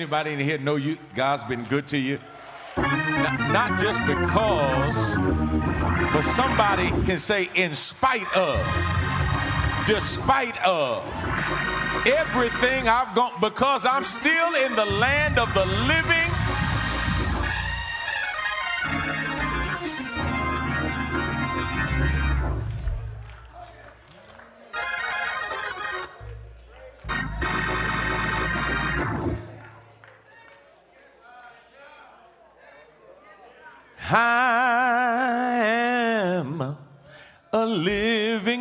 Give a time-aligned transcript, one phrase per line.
[0.00, 2.18] Anybody in here know you God's been good to you?
[2.78, 5.18] Not, not just because,
[6.10, 8.56] but somebody can say, in spite of,
[9.86, 11.04] despite of
[12.06, 16.19] everything I've gone, because I'm still in the land of the living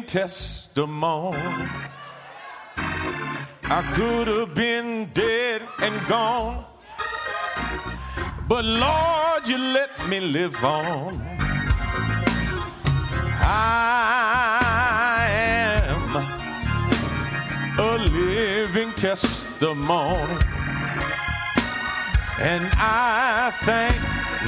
[0.10, 1.38] testimony.
[3.66, 6.66] I could have been dead and gone,
[8.48, 11.14] but Lord, you let me live on.
[13.42, 15.28] I
[15.86, 16.16] am
[17.78, 20.40] a living testimony,
[22.42, 23.96] and I thank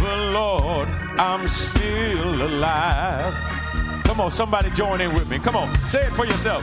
[0.01, 3.60] the Lord I'm still alive.
[4.11, 5.39] Come on, somebody join in with me.
[5.39, 6.61] Come on, say it for yourself.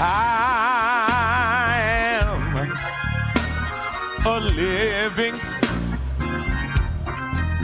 [0.00, 1.80] I
[2.22, 2.54] am
[4.24, 5.34] a living.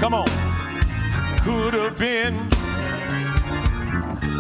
[0.00, 0.26] Come on.
[1.44, 2.48] Could have been,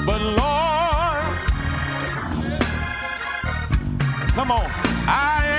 [0.04, 1.38] but Lord,
[4.34, 4.68] come on.
[5.06, 5.57] I am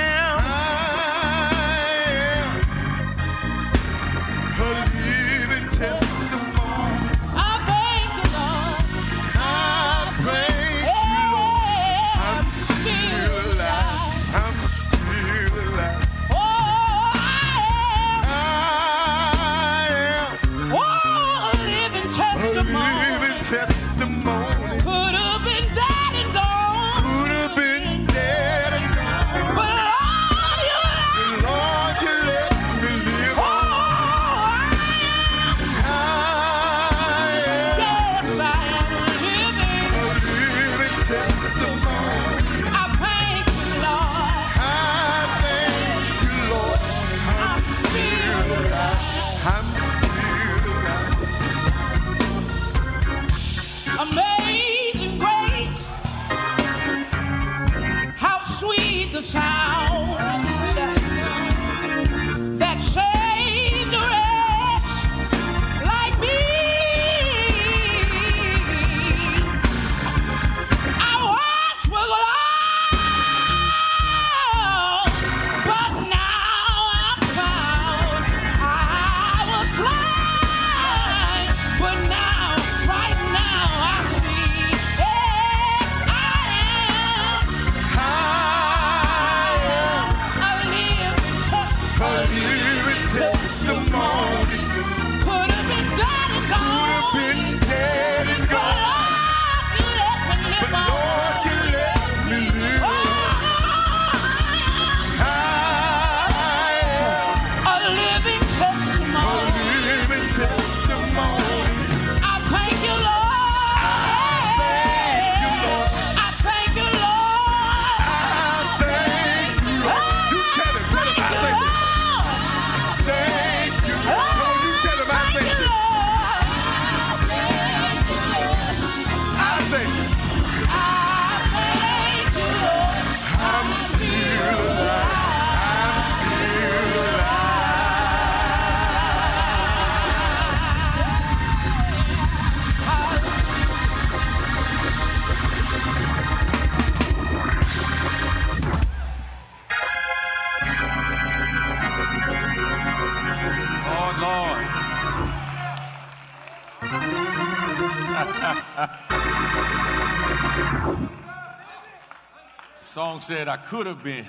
[163.22, 164.26] said, I could have been,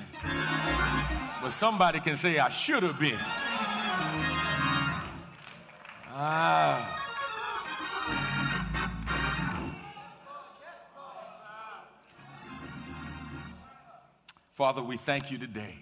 [1.42, 3.20] but somebody can say, I should have been.
[6.14, 6.98] Ah.
[14.52, 15.76] Father, we thank you today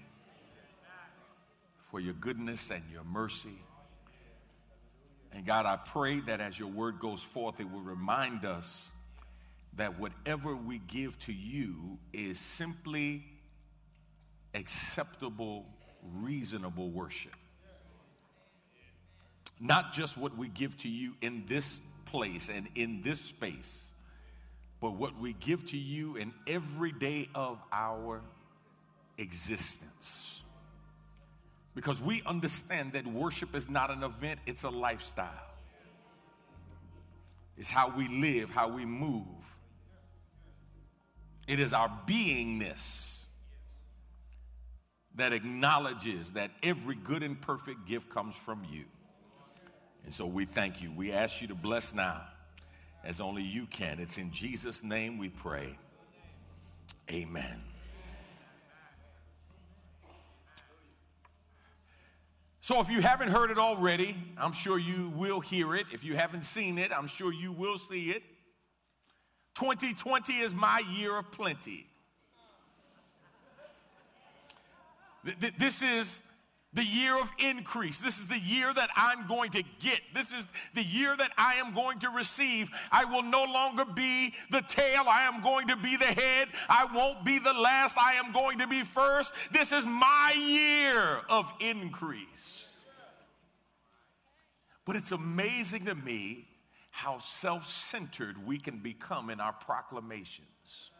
[1.91, 3.59] for your goodness and your mercy.
[5.33, 8.91] And God, I pray that as your word goes forth, it will remind us
[9.75, 13.24] that whatever we give to you is simply
[14.54, 15.66] acceptable,
[16.16, 17.36] reasonable worship.
[19.60, 23.94] Not just what we give to you in this place and in this space,
[24.81, 28.21] but what we give to you in every day of our
[29.18, 30.44] existence.
[31.75, 35.30] Because we understand that worship is not an event, it's a lifestyle.
[37.57, 39.25] It's how we live, how we move.
[41.50, 43.25] It is our beingness
[45.16, 48.84] that acknowledges that every good and perfect gift comes from you.
[50.04, 50.92] And so we thank you.
[50.92, 52.22] We ask you to bless now
[53.04, 54.00] as only you can.
[54.00, 55.75] It's in Jesus' name we pray.
[57.10, 57.63] Amen.
[62.62, 65.88] So, if you haven't heard it already, I'm sure you will hear it.
[65.92, 68.22] If you haven't seen it, I'm sure you will see it.
[69.59, 71.85] 2020 is my year of plenty.
[75.57, 76.23] This is
[76.71, 77.97] the year of increase.
[78.00, 80.00] This is the year that I'm going to get.
[80.13, 82.69] This is the year that I am going to receive.
[82.89, 85.03] I will no longer be the tail.
[85.09, 86.47] I am going to be the head.
[86.69, 87.97] I won't be the last.
[87.97, 89.33] I am going to be first.
[89.51, 92.79] This is my year of increase.
[94.85, 96.49] But it's amazing to me
[97.00, 100.92] how self centered we can become in our proclamations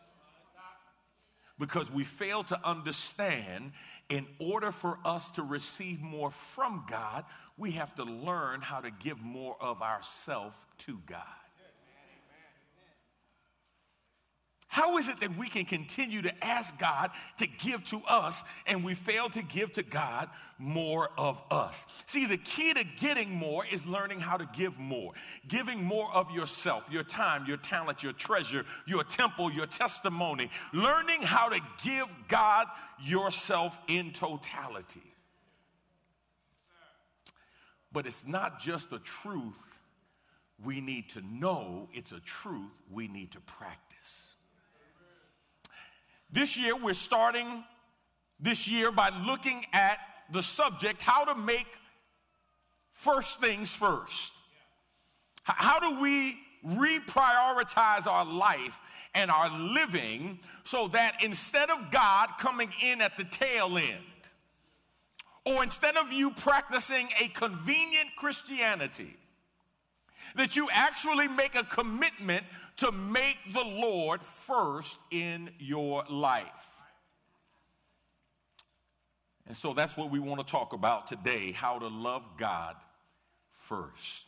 [1.60, 3.74] because we fail to understand
[4.07, 7.25] in order for us to receive more from God,
[7.57, 11.25] we have to learn how to give more of ourselves to God.
[14.80, 18.81] How is it that we can continue to ask God to give to us and
[18.81, 21.86] we fail to give to God more of us?
[22.06, 25.12] See, the key to getting more is learning how to give more.
[25.50, 30.50] Giving more of yourself, your time, your talent, your treasure, your temple, your testimony.
[30.72, 32.68] Learning how to give God
[33.04, 35.14] yourself in totality.
[37.92, 39.78] But it's not just a truth
[40.64, 43.88] we need to know, it's a truth we need to practice.
[46.31, 47.64] This year, we're starting
[48.40, 49.98] this year by looking at
[50.31, 51.68] the subject how to make
[52.92, 54.34] first things first.
[55.44, 58.80] How do we reprioritize our life
[59.16, 64.04] and our living so that instead of God coming in at the tail end,
[65.46, 69.16] or instead of you practicing a convenient Christianity,
[70.36, 72.46] that you actually make a commitment
[72.80, 76.68] to make the Lord first in your life.
[79.48, 82.76] And so that's what we want to talk about today how to love God
[83.52, 84.28] first.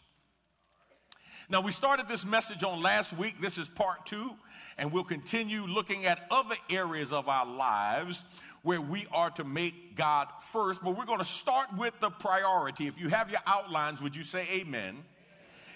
[1.49, 3.39] Now, we started this message on last week.
[3.39, 4.31] This is part two,
[4.77, 8.23] and we'll continue looking at other areas of our lives
[8.63, 10.83] where we are to make God first.
[10.83, 12.87] But we're going to start with the priority.
[12.87, 15.03] If you have your outlines, would you say amen?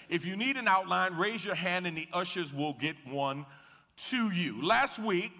[0.08, 3.46] If you need an outline, raise your hand and the ushers will get one
[4.08, 4.64] to you.
[4.64, 5.32] Last week,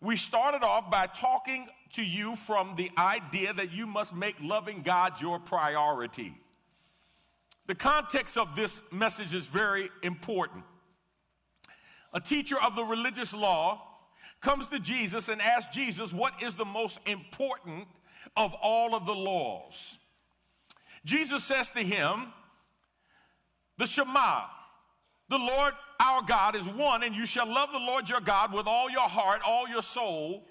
[0.00, 4.82] we started off by talking to you from the idea that you must make loving
[4.82, 6.34] God your priority.
[7.66, 10.64] The context of this message is very important.
[12.12, 13.80] A teacher of the religious law
[14.40, 17.86] comes to Jesus and asks Jesus, What is the most important
[18.36, 19.98] of all of the laws?
[21.04, 22.32] Jesus says to him,
[23.82, 24.44] the Shema,
[25.28, 28.68] the Lord our God is one, and you shall love the Lord your God with
[28.68, 30.46] all your heart, all your soul,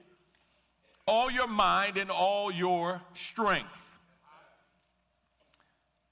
[1.07, 3.97] all your mind, and all your strength.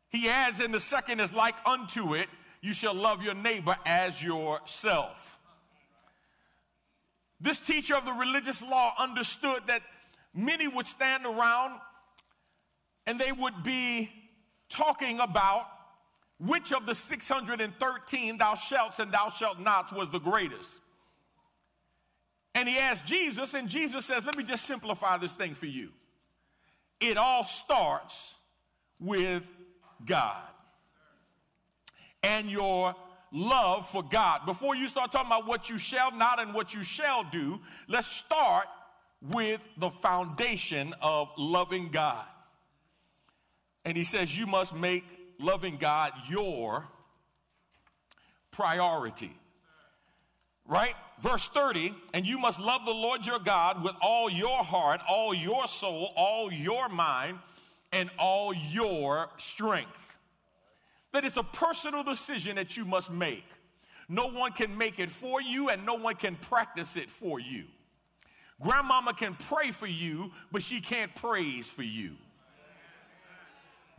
[0.08, 2.30] He adds, and the second is like unto it,
[2.62, 5.40] you shall love your neighbor as yourself.
[7.42, 9.82] This teacher of the religious law understood that
[10.34, 11.80] many would stand around
[13.06, 14.10] and they would be
[14.70, 15.66] talking about
[16.40, 20.82] which of the 613 thou shalt and thou shalt not was the greatest?
[22.56, 25.90] And he asked Jesus, and Jesus says, Let me just simplify this thing for you.
[27.00, 28.38] It all starts
[29.00, 29.48] with
[30.06, 30.44] God
[32.24, 32.96] and your
[33.32, 34.46] love for God.
[34.46, 38.08] Before you start talking about what you shall not and what you shall do, let's
[38.08, 38.66] start
[39.22, 42.26] with the foundation of loving God.
[43.86, 45.04] And he says, You must make
[45.40, 46.86] loving God your
[48.52, 49.32] priority.
[50.66, 50.94] Right?
[51.22, 55.34] Verse 30, and you must love the Lord your God with all your heart, all
[55.34, 57.40] your soul, all your mind,
[57.92, 60.18] and all your strength.
[61.12, 63.46] That it's a personal decision that you must make.
[64.08, 67.66] No one can make it for you, and no one can practice it for you.
[68.62, 72.12] Grandmama can pray for you, but she can't praise for you.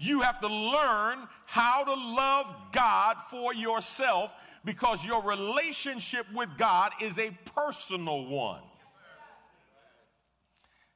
[0.01, 6.93] You have to learn how to love God for yourself because your relationship with God
[7.01, 8.63] is a personal one.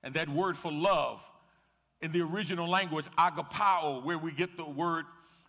[0.03, 1.23] And that word for love
[2.01, 5.05] in the original language, agapao, where we get the word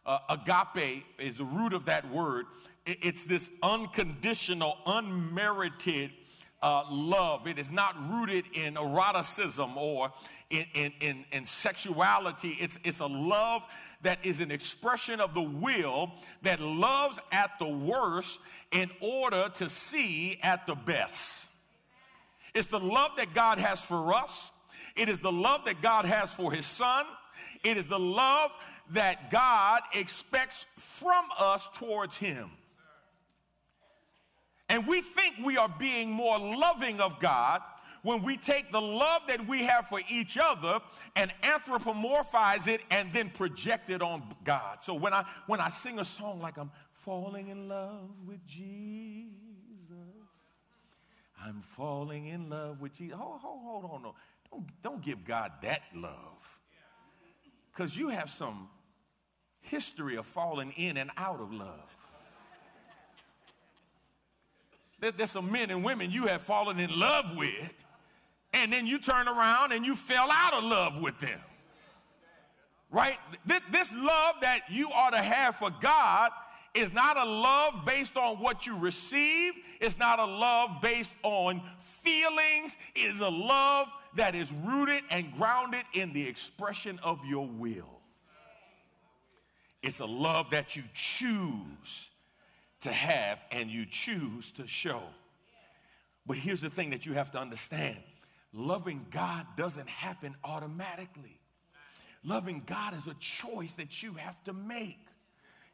[0.05, 2.45] uh, agape, is the root of that word.
[2.85, 6.11] It's this unconditional, unmerited
[6.65, 7.45] uh, love.
[7.45, 10.11] It is not rooted in eroticism or
[10.49, 12.57] in, in, in, in, sexuality.
[12.59, 13.61] It's, it's a love
[14.01, 18.39] that is an expression of the will that loves at the worst
[18.71, 21.51] in order to see at the best.
[22.55, 24.51] It's the love that God has for us.
[24.95, 27.05] It is the love that God has for his son.
[27.63, 28.51] It is the love
[28.89, 32.49] that God expects from us towards him.
[34.69, 37.61] And we think we are being more loving of God
[38.01, 40.79] when we take the love that we have for each other
[41.15, 44.83] and anthropomorphize it and then project it on God.
[44.83, 49.31] So when I when I sing a song like I'm falling in love with Jesus,
[51.43, 53.17] I'm falling in love with Jesus.
[53.17, 54.15] Hold, hold, hold on, no.
[54.51, 56.59] Don't, don't give God that love.
[57.71, 58.69] Because you have some
[59.61, 61.94] history of falling in and out of love.
[64.99, 67.73] There's some men and women you have fallen in love with,
[68.53, 71.39] and then you turn around and you fell out of love with them.
[72.91, 73.17] Right?
[73.45, 76.31] This love that you ought to have for God
[76.73, 81.61] is not a love based on what you receive, it's not a love based on
[81.79, 87.47] feelings, it is a love that is rooted and grounded in the expression of your
[87.47, 88.01] will.
[89.83, 92.11] It's a love that you choose
[92.85, 95.01] to have and you choose to show.
[96.25, 97.97] But here's the thing that you have to understand
[98.53, 101.39] loving God doesn't happen automatically.
[102.23, 104.97] Loving God is a choice that you have to make.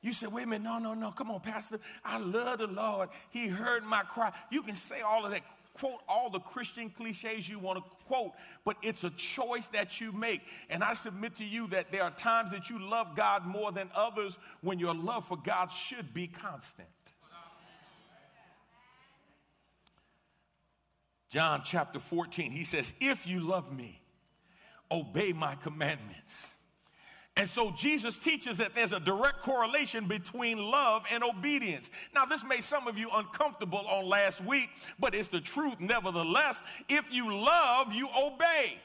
[0.01, 1.79] You say, wait a minute, no, no, no, come on, Pastor.
[2.03, 3.09] I love the Lord.
[3.29, 4.31] He heard my cry.
[4.49, 5.43] You can say all of that,
[5.75, 8.31] quote all the Christian cliches you want to quote,
[8.65, 10.41] but it's a choice that you make.
[10.69, 13.89] And I submit to you that there are times that you love God more than
[13.95, 16.89] others when your love for God should be constant.
[21.31, 24.01] John chapter 14, he says, If you love me,
[24.91, 26.55] obey my commandments.
[27.37, 31.89] And so Jesus teaches that there's a direct correlation between love and obedience.
[32.13, 34.69] Now, this made some of you uncomfortable on last week,
[34.99, 36.61] but it's the truth nevertheless.
[36.89, 38.77] If you love, you obey.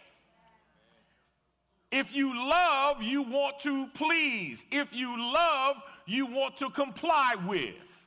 [1.91, 4.65] If you love, you want to please.
[4.71, 8.07] If you love, you want to comply with.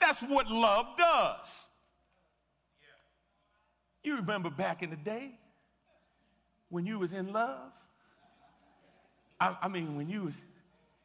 [0.00, 1.65] That's what love does.
[4.06, 5.32] You remember back in the day
[6.68, 7.72] when you was in love?
[9.40, 10.44] I, I mean, when you was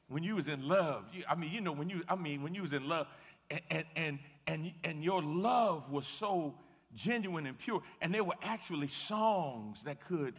[0.08, 2.54] when you was in love, you, I mean, you know, when you, I mean, when
[2.54, 3.08] you was in love,
[3.50, 6.54] and, and and and and your love was so
[6.94, 10.36] genuine and pure, and there were actually songs that could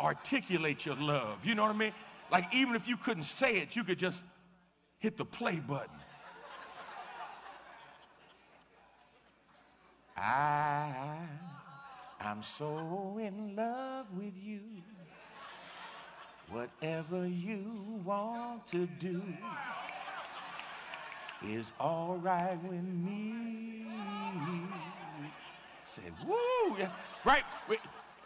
[0.00, 1.46] articulate your love.
[1.46, 1.92] You know what I mean?
[2.32, 4.24] Like even if you couldn't say it, you could just
[4.98, 6.01] hit the play button.
[10.16, 11.16] I,
[12.20, 14.60] I'm so in love with you.
[16.50, 19.22] Whatever you want to do
[21.42, 23.86] is all right with me.
[25.82, 26.76] Said, woo,
[27.24, 27.42] right?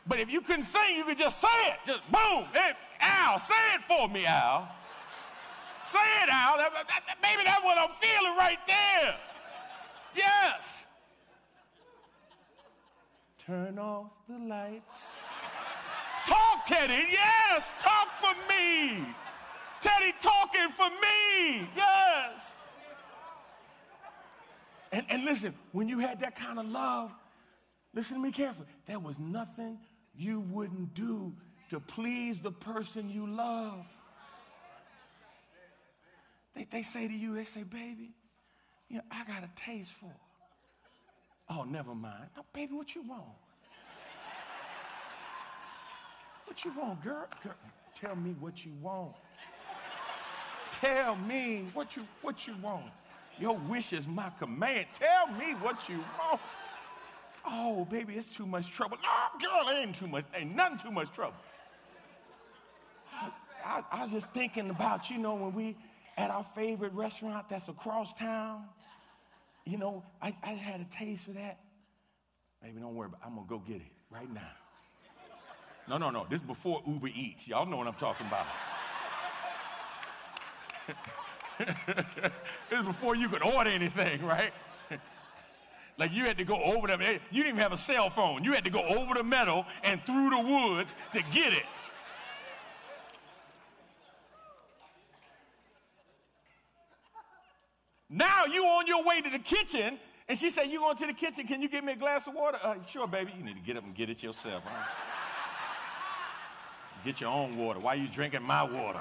[0.09, 1.79] But if you couldn't sing, you could just say it.
[1.87, 2.45] Just boom.
[2.53, 4.69] Hey, Al, say it for me, Al.
[5.83, 6.59] Say it, Al.
[7.23, 9.17] Maybe that's what I'm feeling right there.
[10.15, 10.85] Yes.
[13.47, 15.23] Turn off the lights.
[16.27, 17.05] Talk, Teddy.
[17.13, 19.07] Yes, talk for me.
[19.81, 21.69] Teddy talking for me.
[21.77, 22.67] Yes.
[24.91, 27.15] And, and listen, when you had that kind of love,
[27.95, 28.67] listen to me carefully.
[28.87, 29.79] There was nothing
[30.17, 31.33] you wouldn't do
[31.71, 33.87] to please the person you love.
[36.57, 38.11] They, they say to you, they say, baby,
[38.89, 40.13] you know, I got a taste for.
[41.49, 42.29] Oh, never mind.
[42.37, 43.25] No, baby, what you want?
[46.45, 47.27] What you want, girl?
[47.43, 47.55] girl?
[47.95, 49.15] Tell me what you want.
[50.73, 52.85] Tell me what you what you want.
[53.39, 54.87] Your wish is my command.
[54.93, 56.41] Tell me what you want.
[57.49, 58.99] Oh, baby, it's too much trouble.
[59.03, 60.25] No, girl, ain't too much.
[60.35, 61.37] Ain't nothing too much trouble.
[63.13, 63.31] I,
[63.65, 65.77] I, I was just thinking about, you know, when we
[66.17, 68.65] at our favorite restaurant that's across town.
[69.67, 71.59] You know, I, I had a taste for that.
[72.63, 73.27] Baby, don't worry about it.
[73.27, 74.53] I'm going to go get it right now.
[75.89, 76.27] No, no, no.
[76.31, 77.49] This is before Uber Eats.
[77.49, 78.47] Y'all know what I'm talking about.
[82.71, 84.53] this is before you could order anything, right?
[85.99, 86.97] like you had to go over the,
[87.31, 88.45] You didn't even have a cell phone.
[88.45, 91.65] You had to go over the meadow and through the woods to get it.
[98.09, 99.99] Now you on your way to the kitchen,
[100.29, 101.47] and she said, "You going to the kitchen?
[101.47, 103.33] Can you get me a glass of water?" Uh, sure, baby.
[103.37, 104.63] You need to get up and get it yourself.
[104.65, 104.87] Huh?
[107.05, 107.79] get your own water.
[107.79, 109.01] Why are you drinking my water?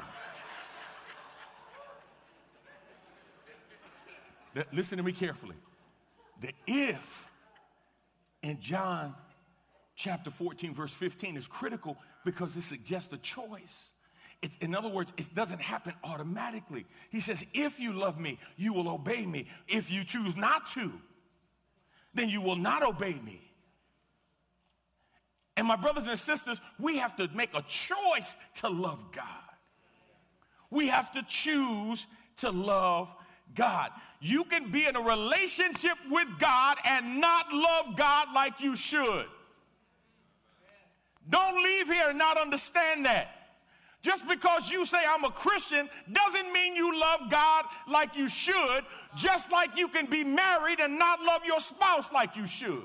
[4.71, 5.55] Listen to me carefully.
[6.39, 7.27] The if
[8.43, 9.15] in John
[9.95, 13.93] chapter 14, verse 15 is critical because it suggests a choice.
[14.41, 16.85] It's, in other words, it doesn't happen automatically.
[17.09, 19.47] He says, If you love me, you will obey me.
[19.67, 20.91] If you choose not to,
[22.13, 23.41] then you will not obey me.
[25.57, 29.25] And my brothers and sisters, we have to make a choice to love God.
[30.69, 33.13] We have to choose to love
[33.53, 33.89] God.
[34.19, 39.25] You can be in a relationship with God and not love God like you should.
[41.29, 43.29] Don't leave here and not understand that.
[44.05, 48.81] Just because you say I'm a Christian doesn't mean you love God like you should,
[49.15, 52.83] just like you can be married and not love your spouse like you should.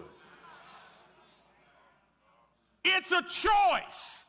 [2.87, 4.25] It's a choice.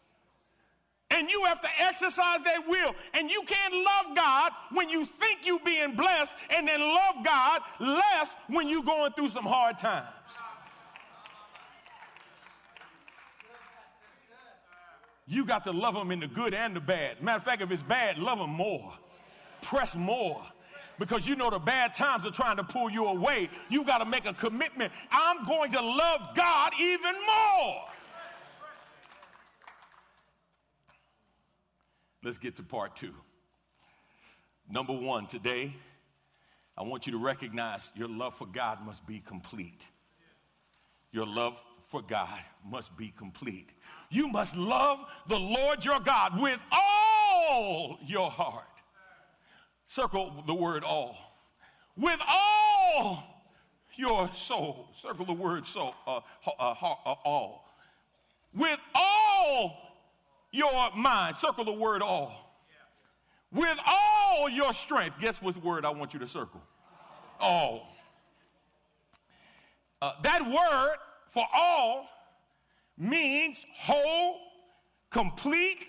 [1.11, 2.93] And you have to exercise that will.
[3.13, 7.61] And you can't love God when you think you're being blessed and then love God
[7.79, 10.07] less when you're going through some hard times.
[15.31, 17.23] You got to love them in the good and the bad.
[17.23, 18.91] Matter of fact, if it's bad, love them more.
[19.61, 20.45] Press more.
[20.99, 23.49] Because you know the bad times are trying to pull you away.
[23.69, 24.91] You got to make a commitment.
[25.09, 27.75] I'm going to love God even more.
[32.25, 33.13] Let's get to part two.
[34.69, 35.73] Number one, today,
[36.77, 39.87] I want you to recognize your love for God must be complete.
[41.13, 42.39] Your love for God
[42.69, 43.69] must be complete.
[44.11, 48.65] You must love the Lord your God with all your heart.
[49.87, 51.17] Circle the word all.
[51.97, 53.23] With all
[53.95, 54.89] your soul.
[54.93, 57.65] Circle the word soul, uh, uh, uh, all.
[58.53, 59.77] With all
[60.51, 61.37] your mind.
[61.37, 62.53] Circle the word all.
[63.53, 65.19] With all your strength.
[65.21, 66.61] Guess what word I want you to circle?
[67.39, 67.87] All.
[70.01, 70.97] Uh, that word
[71.27, 72.09] for all
[73.01, 74.37] means whole,
[75.09, 75.87] complete,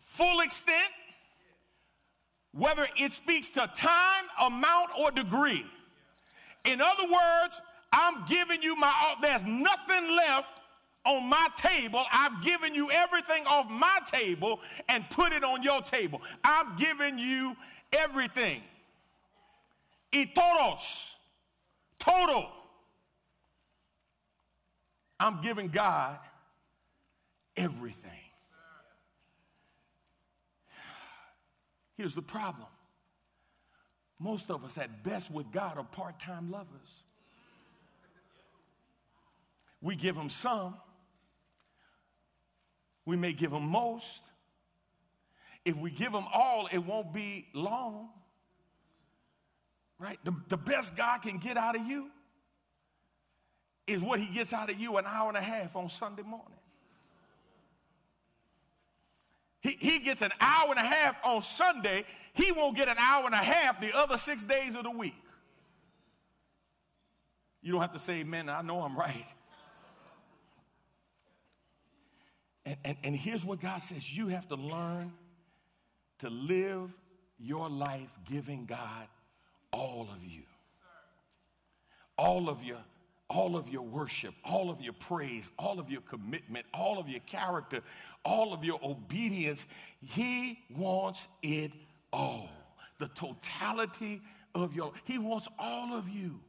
[0.00, 0.92] full extent,
[2.52, 5.64] whether it speaks to time, amount, or degree.
[6.64, 7.60] In other words,
[7.92, 9.16] I'm giving you my all.
[9.20, 10.52] There's nothing left
[11.04, 12.02] on my table.
[12.12, 16.22] I've given you everything off my table and put it on your table.
[16.44, 17.56] I'm giving you
[17.92, 18.62] everything.
[20.12, 21.16] Itoros,
[21.98, 22.50] total.
[25.20, 26.18] I'm giving God
[27.56, 28.10] everything.
[31.96, 32.68] Here's the problem
[34.20, 37.02] most of us, at best, with God, are part time lovers.
[39.80, 40.74] We give Him some,
[43.04, 44.24] we may give Him most.
[45.64, 48.08] If we give Him all, it won't be long.
[50.00, 50.18] Right?
[50.24, 52.10] The, the best God can get out of you
[53.88, 56.46] is what he gets out of you an hour and a half on Sunday morning.
[59.60, 62.04] He, he gets an hour and a half on Sunday.
[62.32, 65.16] He won't get an hour and a half the other six days of the week.
[67.60, 68.48] You don't have to say amen.
[68.48, 69.26] I know I'm right.
[72.64, 75.12] And, and, and here's what God says you have to learn
[76.18, 76.90] to live
[77.38, 79.08] your life giving God
[79.72, 80.42] all of you,
[82.16, 82.78] all of your
[83.30, 87.20] all of your worship, all of your praise, all of your commitment, all of your
[87.20, 87.82] character,
[88.24, 89.66] all of your obedience.
[90.00, 91.72] He wants it
[92.12, 92.48] all.
[92.98, 94.22] The totality
[94.54, 96.40] of your, he wants all of you.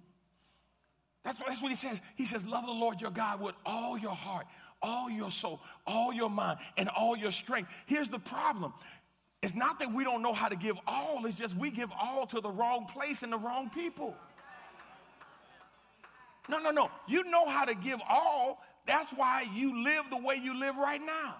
[1.23, 2.01] That's what, that's what he says.
[2.15, 4.47] He says, Love the Lord your God with all your heart,
[4.81, 7.69] all your soul, all your mind, and all your strength.
[7.85, 8.73] Here's the problem
[9.41, 12.25] it's not that we don't know how to give all, it's just we give all
[12.27, 14.15] to the wrong place and the wrong people.
[16.49, 16.89] No, no, no.
[17.07, 18.61] You know how to give all.
[18.85, 21.35] That's why you live the way you live right now.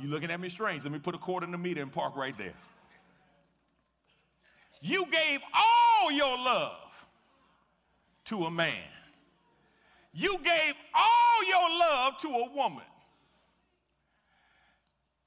[0.00, 0.82] You looking at me strange.
[0.82, 2.54] Let me put a quarter in the meter and park right there.
[4.80, 7.06] You gave all your love
[8.26, 8.74] to a man.
[10.12, 12.84] You gave all your love to a woman.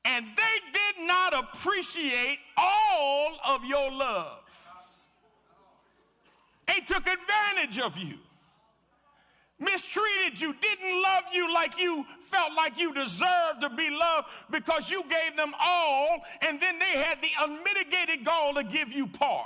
[0.06, 4.72] And they did not appreciate all of your love.
[6.68, 8.16] They took advantage of you,
[9.60, 14.90] mistreated you, didn't love you like you felt like you deserved to be loved because
[14.90, 19.46] you gave them all, and then they had the unmitigated gall to give you part.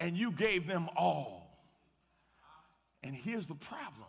[0.00, 1.44] And you gave them all.
[3.02, 4.08] And here's the problem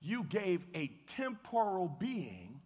[0.00, 2.60] you gave a temporal being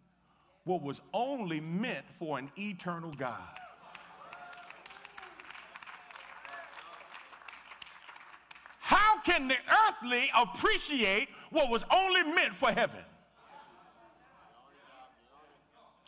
[0.64, 3.40] what was only meant for an eternal God.
[8.80, 9.56] How can the
[9.88, 13.00] earthly appreciate what was only meant for heaven?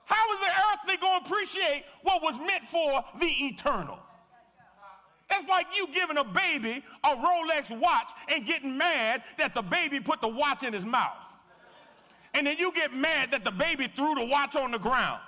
[0.06, 3.98] How is the earthly going to appreciate what was meant for the eternal?
[5.28, 10.00] That's like you giving a baby a Rolex watch and getting mad that the baby
[10.00, 11.12] put the watch in his mouth.
[12.34, 15.20] And then you get mad that the baby threw the watch on the ground.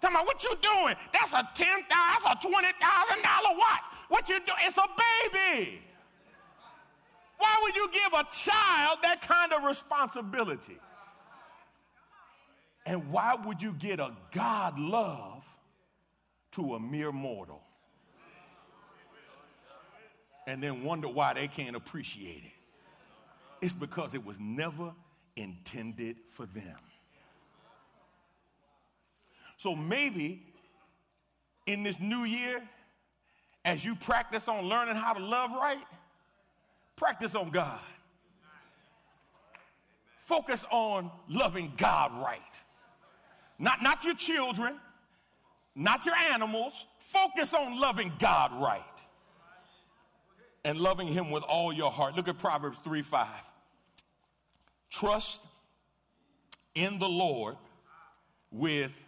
[0.00, 0.94] Tell me, what you doing?
[1.12, 3.84] That's a ten thousand, a twenty thousand dollar watch.
[4.08, 4.58] What you doing?
[4.62, 4.86] It's a
[5.32, 5.80] baby.
[7.38, 10.78] Why would you give a child that kind of responsibility?
[12.86, 15.44] And why would you get a God love
[16.52, 17.62] to a mere mortal?
[20.46, 22.52] and then wonder why they can't appreciate it.
[23.62, 24.92] It's because it was never
[25.36, 26.76] intended for them.
[29.56, 30.42] So maybe
[31.66, 32.62] in this new year,
[33.64, 35.78] as you practice on learning how to love right,
[36.96, 37.80] practice on God.
[40.18, 42.40] Focus on loving God right.
[43.58, 44.76] Not, not your children,
[45.74, 46.86] not your animals.
[46.98, 48.82] Focus on loving God right
[50.64, 52.16] and loving him with all your heart.
[52.16, 53.28] Look at Proverbs 3 5.
[54.90, 55.44] Trust
[56.74, 57.56] in the Lord
[58.50, 58.98] with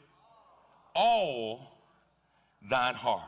[0.95, 1.81] all
[2.69, 3.23] thine heart.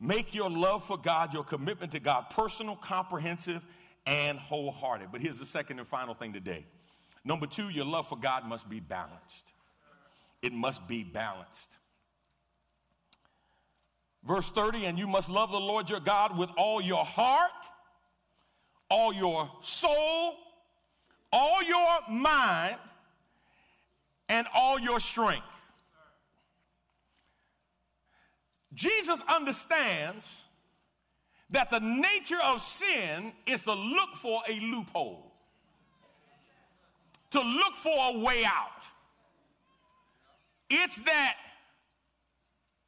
[0.00, 3.64] Make your love for God, your commitment to God, personal, comprehensive,
[4.06, 5.08] and wholehearted.
[5.10, 6.64] But here's the second and final thing today.
[7.24, 9.52] Number two, your love for God must be balanced.
[10.40, 11.76] It must be balanced.
[14.24, 17.50] Verse 30, and you must love the Lord your God with all your heart,
[18.90, 20.34] all your soul,
[21.32, 22.76] all your mind,
[24.28, 25.57] and all your strength.
[28.78, 30.46] Jesus understands
[31.50, 35.32] that the nature of sin is to look for a loophole,
[37.30, 38.86] to look for a way out.
[40.70, 41.34] It's that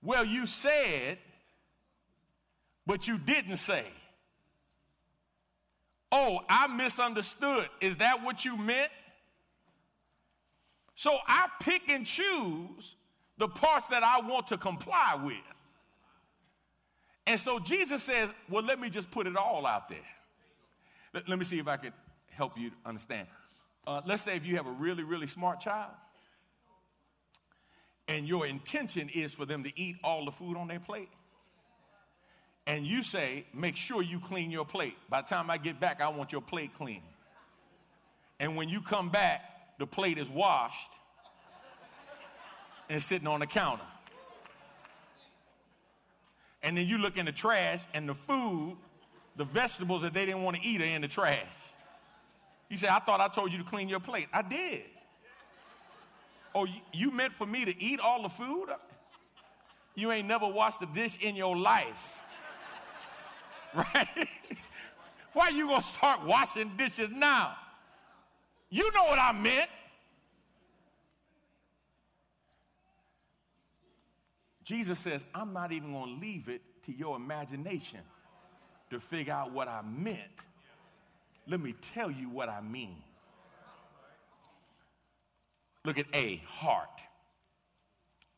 [0.00, 1.18] well, you said,
[2.86, 3.84] but you didn't say.
[6.12, 7.68] Oh, I misunderstood.
[7.80, 8.92] Is that what you meant?
[10.94, 12.94] So I pick and choose
[13.38, 15.36] the parts that I want to comply with.
[17.30, 19.98] And so Jesus says, Well, let me just put it all out there.
[21.14, 21.92] Let, let me see if I can
[22.28, 23.28] help you understand.
[23.86, 25.92] Uh, let's say if you have a really, really smart child
[28.08, 31.08] and your intention is for them to eat all the food on their plate,
[32.66, 34.96] and you say, make sure you clean your plate.
[35.08, 37.02] By the time I get back, I want your plate clean.
[38.40, 40.90] And when you come back, the plate is washed
[42.88, 43.84] and sitting on the counter.
[46.62, 48.76] And then you look in the trash, and the food,
[49.36, 51.38] the vegetables that they didn't want to eat are in the trash.
[52.68, 54.28] You say, I thought I told you to clean your plate.
[54.32, 54.84] I did.
[56.54, 58.68] Oh, you meant for me to eat all the food?
[59.94, 62.24] You ain't never washed a dish in your life.
[63.72, 64.28] Right?
[65.32, 67.54] Why are you gonna start washing dishes now?
[68.68, 69.70] You know what I meant.
[74.70, 77.98] Jesus says, I'm not even gonna leave it to your imagination
[78.90, 80.44] to figure out what I meant.
[81.48, 83.02] Let me tell you what I mean.
[85.84, 87.02] Look at A, heart.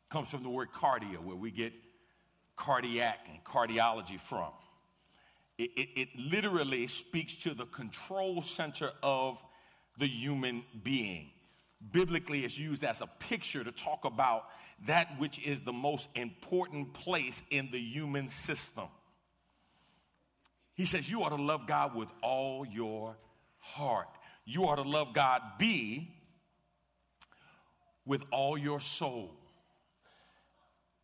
[0.08, 1.74] Comes from the word cardia, where we get
[2.56, 4.52] cardiac and cardiology from.
[5.58, 9.44] It, it, it literally speaks to the control center of
[9.98, 11.28] the human being.
[11.92, 14.46] Biblically, it's used as a picture to talk about
[14.86, 18.84] that which is the most important place in the human system.
[20.74, 23.16] He says, You ought to love God with all your
[23.58, 24.08] heart.
[24.44, 26.08] You ought to love God B
[28.04, 29.36] with all your soul.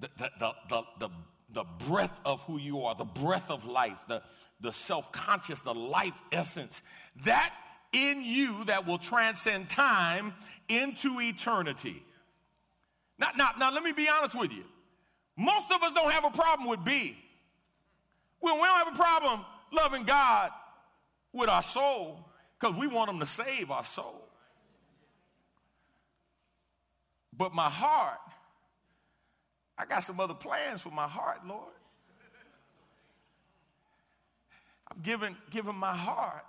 [0.01, 1.09] The, the, the, the, the,
[1.51, 4.23] the breath of who you are, the breath of life, the,
[4.61, 6.83] the self conscious, the life essence,
[7.25, 7.55] that
[7.93, 10.35] in you that will transcend time
[10.69, 12.03] into eternity.
[13.19, 14.65] Now, now, now, let me be honest with you.
[15.37, 17.17] Most of us don't have a problem with B.
[18.41, 20.51] We, we don't have a problem loving God
[21.33, 22.29] with our soul
[22.59, 24.29] because we want Him to save our soul.
[27.37, 28.19] But my heart,
[29.77, 31.73] I got some other plans for my heart, Lord.
[34.91, 36.47] I've given, given my heart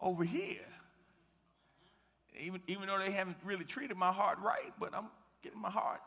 [0.00, 0.60] over here.
[2.40, 5.06] Even, even though they haven't really treated my heart right, but I'm
[5.42, 6.00] getting my heart.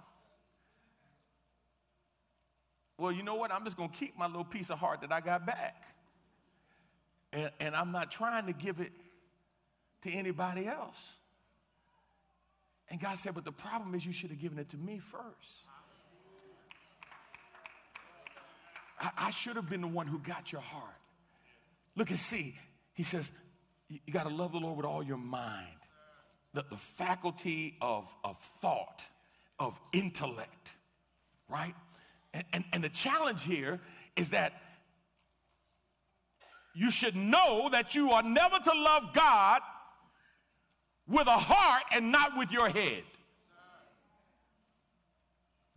[2.98, 3.52] Well, you know what?
[3.52, 5.84] I'm just going to keep my little piece of heart that I got back.
[7.34, 8.92] And, and I'm not trying to give it
[10.04, 11.18] to anybody else.
[12.90, 15.66] And God said, but the problem is you should have given it to me first.
[19.00, 20.94] I, I should have been the one who got your heart.
[21.96, 22.56] Look and see.
[22.94, 23.32] He says,
[23.88, 25.68] you, you got to love the Lord with all your mind,
[26.54, 29.08] the, the faculty of, of thought,
[29.62, 30.76] of intellect,
[31.48, 31.76] right?
[32.34, 33.80] And, and, and the challenge here
[34.16, 34.54] is that
[36.74, 39.62] you should know that you are never to love God
[41.08, 43.04] with a heart and not with your head.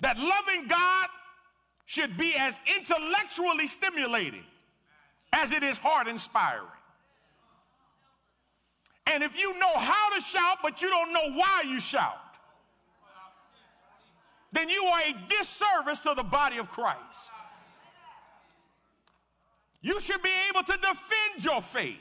[0.01, 1.09] That loving God
[1.85, 4.45] should be as intellectually stimulating
[5.33, 6.65] as it is heart inspiring.
[9.07, 12.24] And if you know how to shout, but you don't know why you shout,
[14.55, 17.31] then you are a disservice to the body of Christ.
[19.83, 21.99] You should be able to defend your faith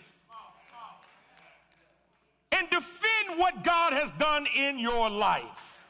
[2.56, 5.90] and defend what God has done in your life.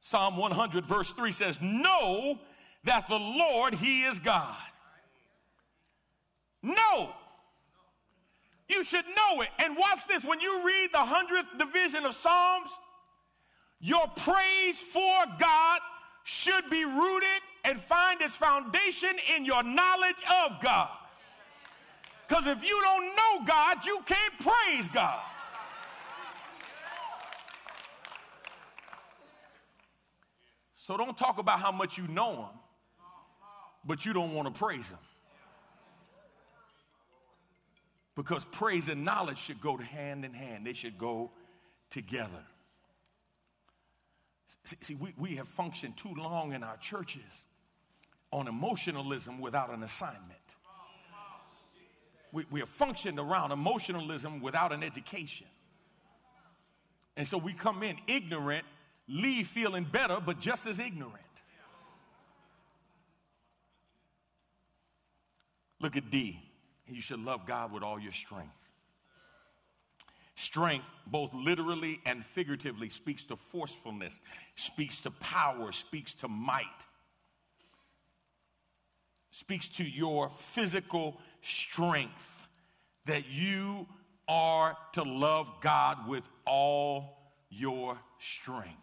[0.00, 2.38] Psalm 100, verse 3 says, Know
[2.84, 4.56] that the Lord, He is God.
[6.62, 7.14] Know.
[8.70, 9.48] You should know it.
[9.58, 12.70] And watch this when you read the 100th division of Psalms,
[13.80, 15.80] your praise for God
[16.22, 20.88] should be rooted and find its foundation in your knowledge of God.
[22.28, 25.20] Because if you don't know God, you can't praise God.
[30.76, 32.60] So don't talk about how much you know Him,
[33.84, 34.98] but you don't want to praise Him.
[38.20, 41.30] Because praise and knowledge should go hand in hand, they should go
[41.88, 42.44] together.
[44.64, 47.46] See, we, we have functioned too long in our churches
[48.30, 50.56] on emotionalism without an assignment.
[52.30, 55.46] We, we have functioned around emotionalism without an education.
[57.16, 58.66] And so we come in ignorant,
[59.08, 61.16] leave feeling better, but just as ignorant.
[65.80, 66.49] Look at D.
[66.90, 68.72] You should love God with all your strength.
[70.34, 74.20] Strength, both literally and figuratively, speaks to forcefulness,
[74.54, 76.86] speaks to power, speaks to might,
[79.30, 82.48] speaks to your physical strength
[83.04, 83.86] that you
[84.28, 88.76] are to love God with all your strength.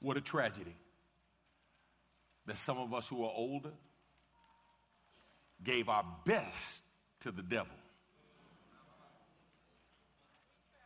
[0.00, 0.74] What a tragedy
[2.48, 3.70] that some of us who are older
[5.62, 6.84] gave our best
[7.20, 7.74] to the devil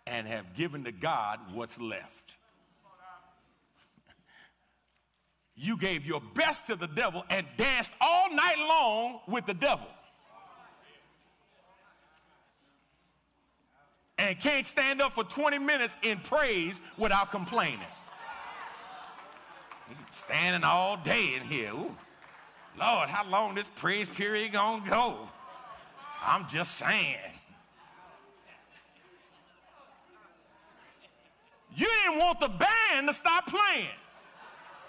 [0.06, 2.36] and have given to God what's left.
[5.54, 9.86] You gave your best to the devil and danced all night long with the devil.
[14.18, 17.86] And can't stand up for 20 minutes in praise without complaining.
[20.12, 21.72] Standing all day in here.
[21.72, 21.96] Ooh.
[22.78, 25.16] Lord, how long this praise period gonna go?
[26.24, 27.16] I'm just saying.
[31.74, 33.88] You didn't want the band to stop playing.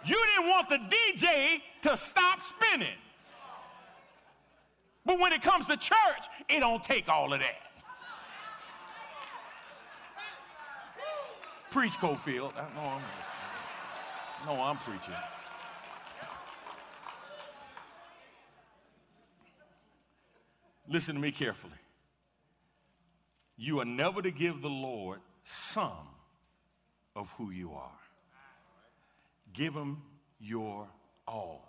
[0.06, 2.88] You didn't want the DJ to stop spinning.
[5.06, 7.62] But when it comes to church, it don't take all of that.
[11.72, 12.54] Preach, Cofield.
[12.56, 13.02] I know I'm,
[14.45, 15.13] no, I'm preaching.
[20.89, 21.73] Listen to me carefully.
[23.58, 26.08] You are never to give the Lord some
[27.15, 27.99] of who you are.
[29.53, 30.01] Give him
[30.41, 30.88] your
[31.27, 31.67] all.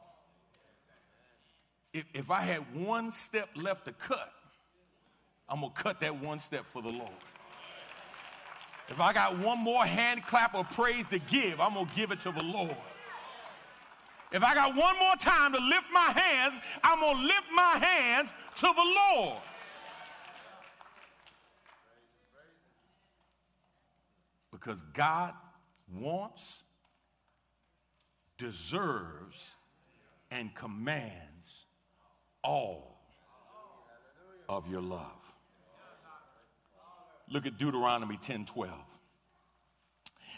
[1.93, 4.33] If, if I had one step left to cut,
[5.49, 7.13] I'm going to cut that one step for the Lord.
[8.89, 12.11] If I got one more hand clap of praise to give, I'm going to give
[12.11, 12.77] it to the Lord.
[14.31, 17.79] If I got one more time to lift my hands, I'm going to lift my
[17.81, 19.39] hands to the Lord.
[24.51, 25.35] Because God
[25.93, 26.65] wants,
[28.39, 29.57] deserves,
[30.31, 31.67] and commands
[32.43, 32.99] all
[34.49, 35.24] of your love.
[37.31, 38.73] Look at Deuteronomy 10 12.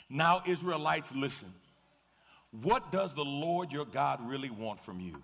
[0.08, 1.48] Now, Israelites, listen.
[2.62, 5.20] What does the Lord your God really want from you?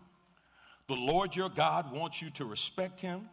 [0.89, 3.29] The Lord your God wants you to respect him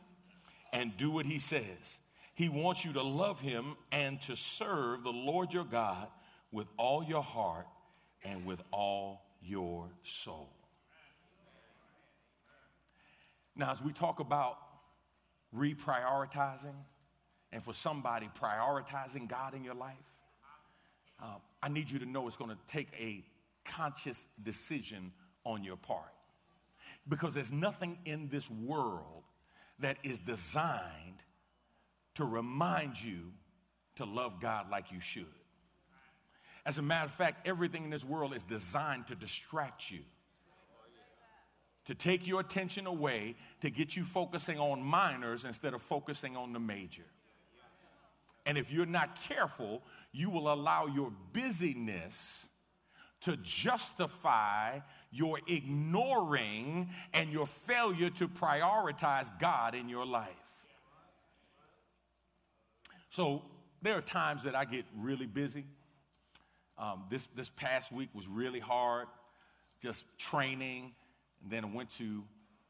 [0.71, 1.99] and do what he says.
[2.35, 6.07] He wants you to love him and to serve the Lord your God
[6.51, 7.67] with all your heart
[8.23, 10.49] and with all your soul.
[13.55, 14.57] Now, as we talk about
[15.53, 16.75] reprioritizing,
[17.51, 19.95] and for somebody prioritizing God in your life,
[21.21, 23.23] uh, I need you to know it's going to take a
[23.65, 25.11] conscious decision
[25.43, 26.13] on your part.
[27.07, 29.23] Because there's nothing in this world
[29.79, 31.23] that is designed
[32.15, 33.31] to remind you
[33.95, 35.25] to love God like you should.
[36.65, 39.99] As a matter of fact, everything in this world is designed to distract you,
[41.85, 46.53] to take your attention away, to get you focusing on minors instead of focusing on
[46.53, 47.05] the major.
[48.45, 52.49] And if you're not careful, you will allow your busyness
[53.21, 54.79] to justify
[55.11, 60.29] your ignoring and your failure to prioritize God in your life.
[63.09, 63.43] So
[63.81, 65.65] there are times that I get really busy.
[66.77, 69.07] Um, this, this past week was really hard,
[69.81, 70.93] just training.
[71.41, 72.23] And then I went to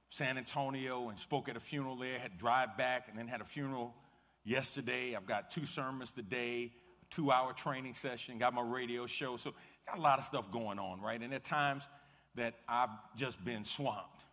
[0.09, 3.41] San Antonio and spoke at a funeral there, had to drive back, and then had
[3.41, 3.93] a funeral
[4.43, 5.15] yesterday.
[5.15, 6.71] I've got two sermons today,
[7.09, 9.37] two hour training session, got my radio show.
[9.37, 9.53] So,
[9.87, 11.21] got a lot of stuff going on, right?
[11.21, 11.89] And at times
[12.35, 14.25] that I've just been swamped.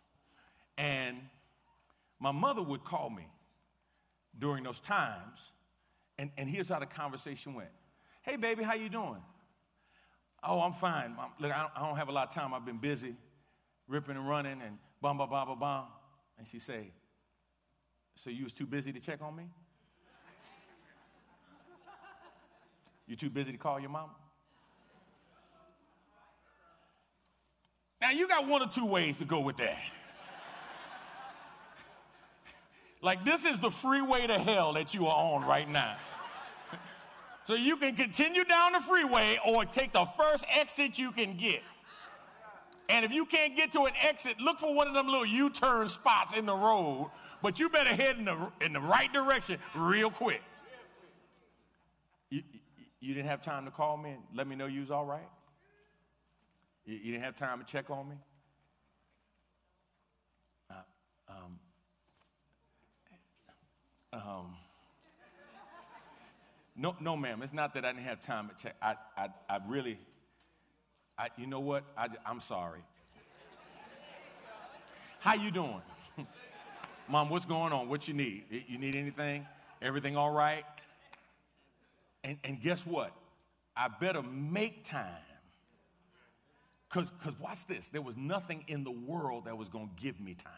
[0.77, 1.17] And
[2.19, 3.27] my mother would call me
[4.37, 5.51] during those times
[6.19, 7.69] and, and here's how the conversation went.
[8.23, 9.21] Hey, baby, how you doing?
[10.43, 11.15] Oh, I'm fine.
[11.15, 12.53] Mom, look, I don't, I don't, have a lot of time.
[12.53, 13.15] I've been busy
[13.87, 15.85] ripping and running and bum, bum, bum, bum, bum.
[16.37, 16.91] And she say,
[18.15, 19.43] so you was too busy to check on me?
[23.07, 24.13] You too busy to call your mama?
[28.01, 29.79] Now, you got one or two ways to go with that.
[33.01, 35.95] like, this is the freeway to hell that you are on right now.
[37.45, 41.61] So you can continue down the freeway or take the first exit you can get.
[42.89, 45.87] And if you can't get to an exit, look for one of them little U-turn
[45.87, 47.09] spots in the road,
[47.41, 50.41] but you better head in the, in the right direction real quick.
[53.07, 55.29] You, didn't have time to call me and let me know you was all right?
[56.85, 58.15] You, you didn't have time to check on me?
[60.69, 60.73] Uh,
[61.29, 61.59] um,
[64.11, 64.55] um,
[66.75, 67.41] no, no, ma'am.
[67.43, 68.75] It's not that I didn't have time to check.
[68.81, 69.97] I, I, I really,
[71.17, 71.85] I, you know what?
[71.97, 72.81] I, I'm sorry.
[75.21, 75.81] How you doing?
[77.07, 77.87] Mom, what's going on?
[77.87, 78.43] What you need?
[78.67, 79.47] You need anything?
[79.81, 80.65] Everything all right?
[82.27, 83.13] And, and guess what?
[83.75, 85.05] I better make time.
[86.89, 87.87] Because cause watch this.
[87.89, 90.51] There was nothing in the world that was going to give me time.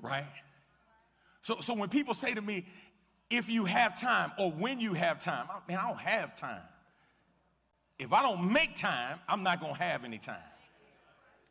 [0.00, 0.26] Right?
[1.42, 2.66] So, so when people say to me,
[3.30, 5.46] if you have time or when you have time.
[5.50, 6.62] I, man, I don't have time.
[7.98, 10.36] If I don't make time, I'm not going to have any time.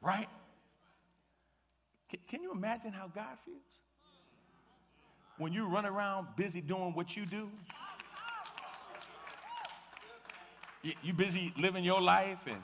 [0.02, 0.28] Right?
[2.10, 3.58] Can, can you imagine how God feels?
[5.38, 7.50] When you run around busy doing what you do,
[11.04, 12.62] you busy living your life and,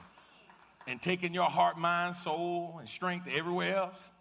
[0.88, 4.12] and taking your heart, mind, soul, and strength everywhere else.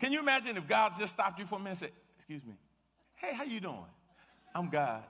[0.00, 2.54] Can you imagine if God just stopped you for a minute and said, excuse me,
[3.16, 3.84] hey, how you doing?
[4.54, 5.02] I'm God.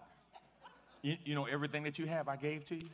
[1.03, 2.88] You, you know, everything that you have, I gave to you.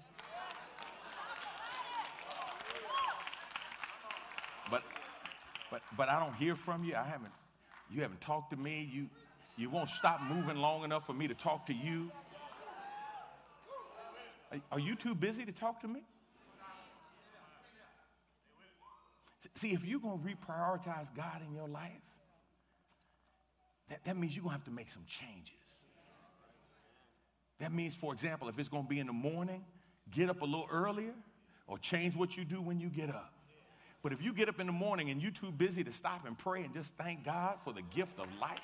[4.71, 4.83] But,
[5.71, 6.95] but, but I don't hear from you.
[6.95, 7.33] I haven't,
[7.91, 8.89] you haven't talked to me.
[8.93, 9.09] You,
[9.57, 12.11] you won't stop moving long enough for me to talk to you.
[14.71, 16.03] Are, you too busy to talk to me?
[19.55, 21.91] See, if you're going to reprioritize God in your life,
[23.91, 25.85] that, that means you're going to have to make some changes.
[27.59, 29.65] That means, for example, if it's going to be in the morning,
[30.11, 31.15] get up a little earlier
[31.67, 33.33] or change what you do when you get up.
[34.03, 36.37] But if you get up in the morning and you're too busy to stop and
[36.37, 38.61] pray and just thank God for the gift of life,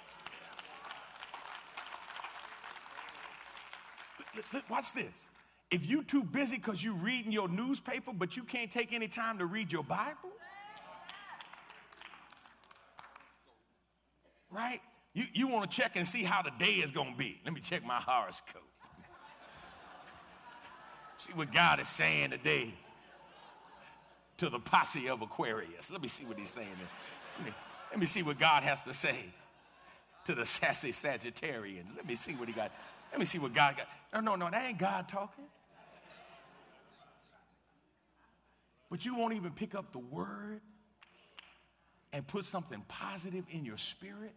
[4.68, 5.26] watch this.
[5.70, 9.38] If you too busy because you reading your newspaper, but you can't take any time
[9.38, 10.30] to read your Bible,
[14.50, 14.80] right?
[15.14, 17.40] You, you want to check and see how the day is going to be.
[17.44, 18.62] Let me check my horoscope.
[21.16, 22.74] see what God is saying today
[24.38, 25.90] to the posse of Aquarius.
[25.90, 26.68] Let me see what he's saying.
[27.38, 27.52] Let me,
[27.90, 29.26] let me see what God has to say
[30.24, 31.94] to the sassy Sagittarians.
[31.94, 32.72] Let me see what he got.
[33.12, 33.86] Let me see what God got.
[34.12, 35.44] No, no, no, that ain't God talking.
[38.90, 40.60] But you won't even pick up the word
[42.12, 44.34] and put something positive in your spirit.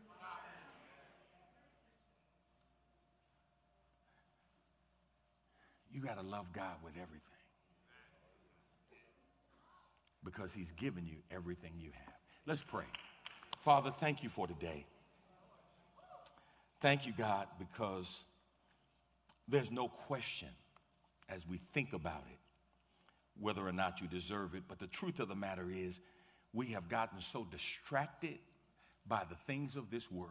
[5.92, 7.20] You got to love God with everything
[10.24, 12.16] because He's given you everything you have.
[12.46, 12.86] Let's pray.
[13.60, 14.86] Father, thank you for today.
[16.80, 18.26] Thank you, God, because
[19.48, 20.50] there's no question
[21.30, 22.40] as we think about it
[23.40, 24.64] whether or not you deserve it.
[24.68, 26.00] But the truth of the matter is,
[26.54, 28.40] we have gotten so distracted
[29.08, 30.30] by the things of this world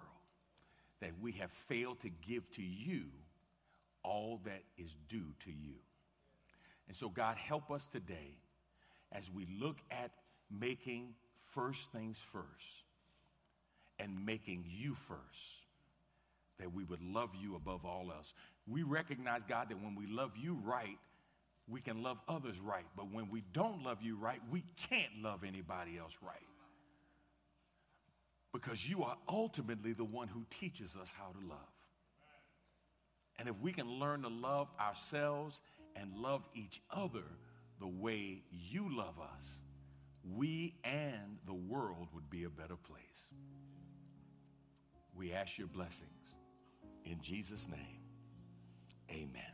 [1.01, 3.07] that we have failed to give to you
[4.05, 5.75] all that is due to you.
[6.87, 8.37] And so, God, help us today
[9.11, 10.13] as we look at
[10.51, 11.15] making
[11.51, 12.85] first things first
[13.99, 15.67] and making you first,
[16.59, 18.35] that we would love you above all else.
[18.67, 20.99] We recognize, God, that when we love you right,
[21.69, 22.85] we can love others right.
[22.97, 26.37] But when we don't love you right, we can't love anybody else right.
[28.53, 31.59] Because you are ultimately the one who teaches us how to love.
[33.39, 35.63] And if we can learn to love ourselves
[35.97, 37.25] and love each other
[37.81, 39.63] the way you love us,
[40.37, 43.33] we and the world would be a better place.
[45.17, 46.37] We ask your blessings.
[47.05, 48.02] In Jesus' name,
[49.13, 49.53] amen.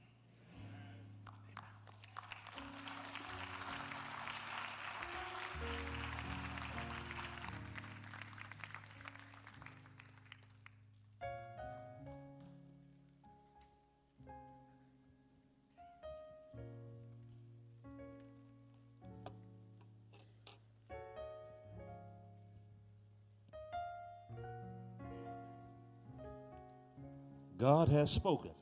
[27.59, 28.53] God has spoken.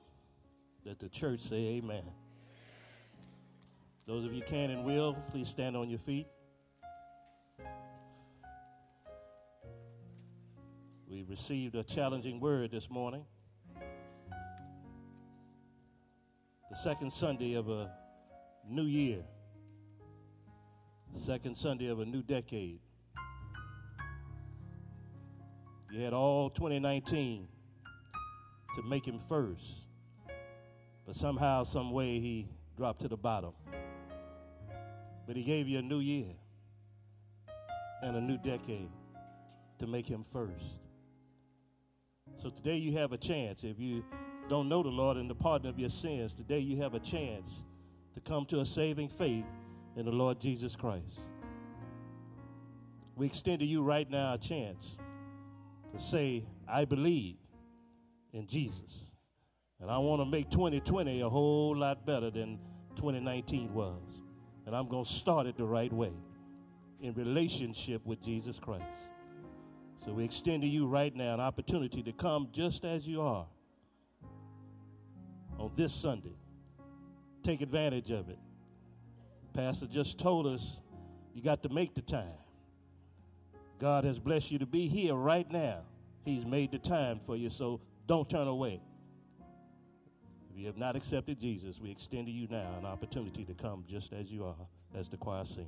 [0.99, 2.05] Let the church say amen.
[4.07, 6.26] Those of you can and will, please stand on your feet.
[11.07, 13.26] We received a challenging word this morning.
[16.70, 17.92] The second Sunday of a
[18.66, 19.22] new year,
[21.12, 22.80] second Sunday of a new decade.
[25.90, 27.49] You had all 2019
[28.76, 29.86] to make him first.
[31.07, 33.52] But somehow, some way, he dropped to the bottom.
[35.26, 36.34] But he gave you a new year
[38.02, 38.90] and a new decade
[39.78, 40.80] to make him first.
[42.42, 43.64] So today you have a chance.
[43.64, 44.04] If you
[44.48, 47.62] don't know the Lord and the pardon of your sins, today you have a chance
[48.14, 49.44] to come to a saving faith
[49.96, 51.20] in the Lord Jesus Christ.
[53.14, 54.98] We extend to you right now a chance
[55.92, 57.36] to say, I believe
[58.32, 59.11] in Jesus.
[59.81, 62.59] And I want to make 2020 a whole lot better than
[62.97, 64.01] 2019 was.
[64.66, 66.12] And I'm going to start it the right way
[67.01, 68.85] in relationship with Jesus Christ.
[70.05, 73.47] So we extend to you right now an opportunity to come just as you are
[75.59, 76.37] on this Sunday.
[77.43, 78.39] Take advantage of it.
[79.53, 80.81] Pastor just told us
[81.35, 82.39] you got to make the time.
[83.79, 85.81] God has blessed you to be here right now.
[86.24, 87.51] He's made the time for you.
[87.51, 88.81] So don't turn away.
[90.57, 93.84] If you have not accepted Jesus, we extend to you now an opportunity to come
[93.86, 94.54] just as you are,
[94.98, 95.66] as the choir sings.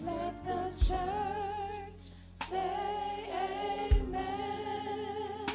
[0.00, 1.98] Let the church
[2.46, 3.30] say
[3.94, 5.46] amen.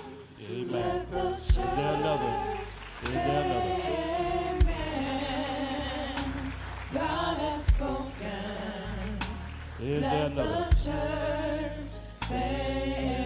[0.49, 0.71] Amen.
[0.71, 2.57] Let the Is there another?
[3.03, 3.78] Is there another?
[9.81, 10.67] Is there Let another?
[10.69, 11.77] the church
[12.11, 13.18] say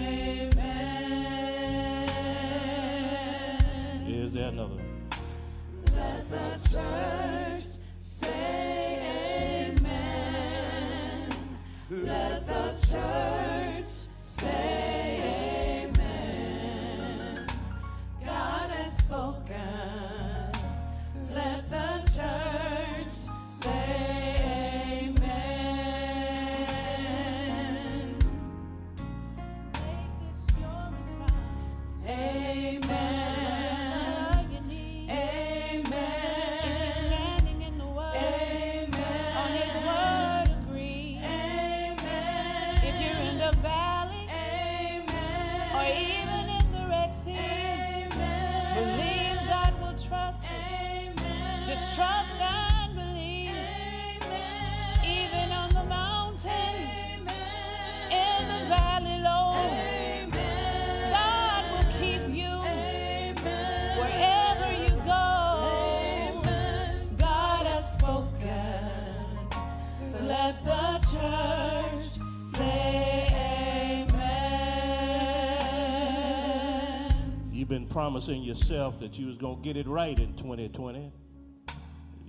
[78.13, 81.11] promising yourself that you was going to get it right in 2020.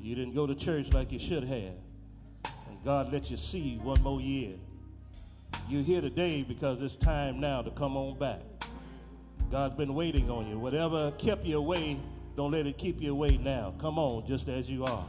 [0.01, 1.75] You didn't go to church like you should have.
[2.67, 4.55] And God let you see one more year.
[5.69, 8.41] You're here today because it's time now to come on back.
[9.51, 10.59] God's been waiting on you.
[10.59, 12.01] Whatever kept you away,
[12.35, 13.75] don't let it keep you away now.
[13.79, 15.05] Come on, just as you are.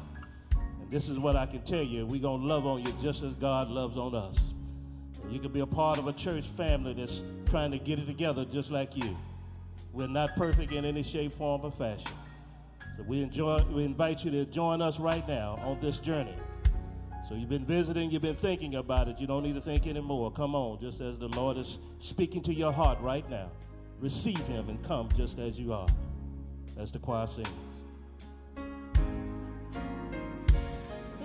[0.82, 2.06] And this is what I can tell you.
[2.06, 4.52] We're going to love on you just as God loves on us.
[5.24, 8.08] And you can be a part of a church family that's trying to get it
[8.08, 9.16] together just like you.
[9.96, 12.12] We're not perfect in any shape, form, or fashion.
[12.98, 16.36] So we enjoy we invite you to join us right now on this journey.
[17.30, 19.20] So you've been visiting, you've been thinking about it.
[19.20, 20.32] You don't need to think anymore.
[20.32, 23.50] Come on, just as the Lord is speaking to your heart right now.
[24.02, 25.88] Receive him and come just as you are.
[26.78, 27.48] As the choir sings.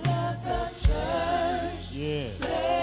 [0.04, 2.79] Let the church Yes.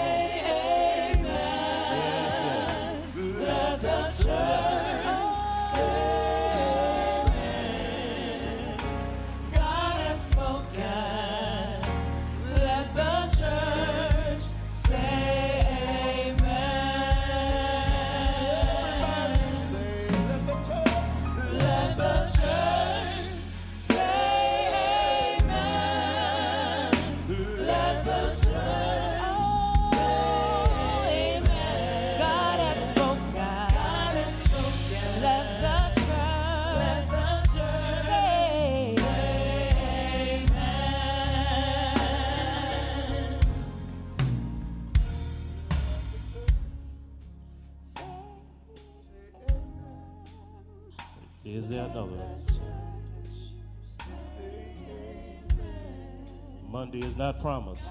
[57.18, 57.82] Not promised.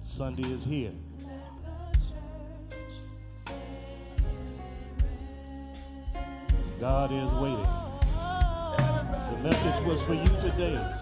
[0.00, 0.92] Sunday is here.
[6.80, 7.66] God is waiting.
[9.30, 11.01] The message was for you today.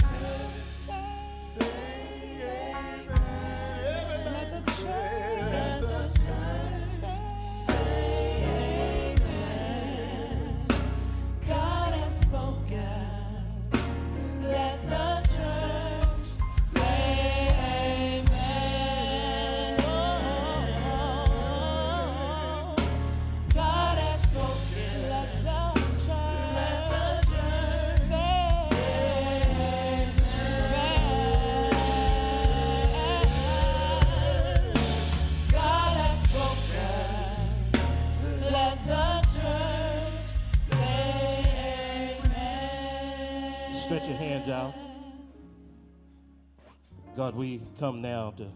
[47.41, 48.47] We come now to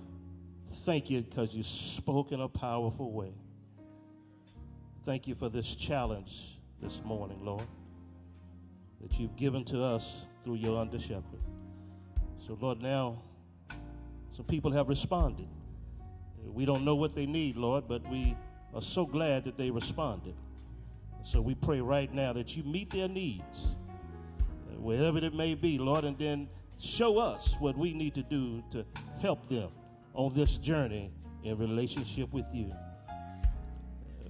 [0.85, 3.33] thank you because you spoke in a powerful way.
[5.07, 7.65] Thank you for this challenge this morning, Lord,
[9.01, 11.41] that you've given to us through your under shepherd.
[12.47, 13.23] So, Lord, now
[14.37, 15.49] some people have responded.
[16.45, 18.37] We don't know what they need, Lord, but we
[18.75, 20.35] are so glad that they responded.
[21.23, 23.77] So we pray right now that you meet their needs
[24.77, 28.85] wherever it may be, Lord, and then show us what we need to do to
[29.21, 29.69] help them
[30.15, 31.11] on this journey
[31.43, 32.71] in relationship with you.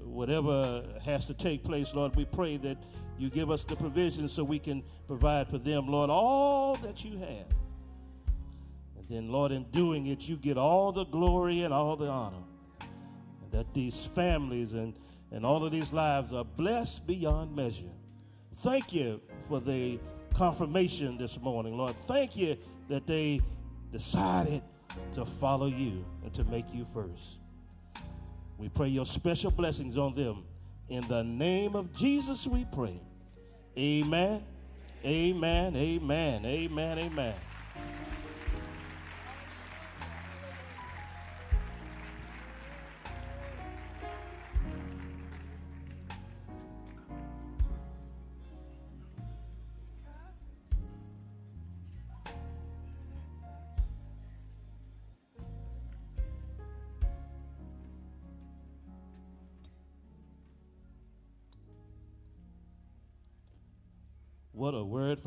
[0.03, 2.79] Whatever has to take place, Lord, we pray that
[3.19, 7.19] you give us the provision so we can provide for them, Lord, all that you
[7.19, 7.47] have.
[8.97, 12.43] And then, Lord, in doing it, you get all the glory and all the honor.
[13.43, 14.95] And that these families and,
[15.31, 17.91] and all of these lives are blessed beyond measure.
[18.57, 19.99] Thank you for the
[20.35, 21.95] confirmation this morning, Lord.
[22.07, 22.57] Thank you
[22.89, 23.41] that they
[23.93, 24.63] decided
[25.13, 27.39] to follow you and to make you first.
[28.59, 30.45] We pray your special blessings on them.
[30.89, 33.01] In the name of Jesus, we pray.
[33.79, 34.43] Amen.
[35.05, 35.77] Amen.
[35.77, 36.45] Amen.
[36.45, 36.99] Amen.
[36.99, 37.35] Amen.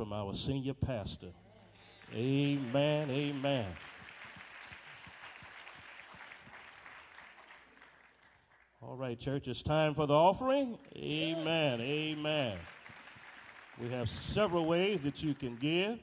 [0.08, 1.34] From our senior pastor.
[2.14, 3.10] Amen.
[3.10, 3.66] Amen.
[8.82, 10.78] All right, church, it's time for the offering.
[10.96, 11.82] Amen.
[11.82, 12.58] Amen.
[13.82, 16.00] We have several ways that you can give.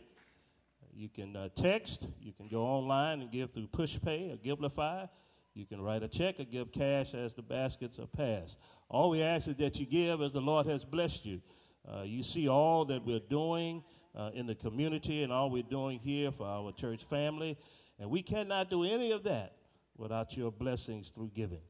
[0.94, 5.08] You can uh, text, you can go online and give through PushPay or Givelify.
[5.54, 8.58] You can write a check or give cash as the baskets are passed.
[8.90, 11.40] All we ask is that you give as the Lord has blessed you.
[11.86, 15.98] Uh, you see all that we're doing uh, in the community and all we're doing
[15.98, 17.58] here for our church family.
[17.98, 19.54] And we cannot do any of that
[19.96, 21.60] without your blessings through giving.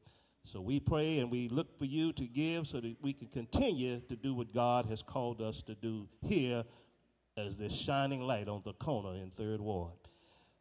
[0.43, 3.99] So we pray and we look for you to give so that we can continue
[4.01, 6.63] to do what God has called us to do here
[7.35, 9.93] as this shining light on the corner in Third Ward.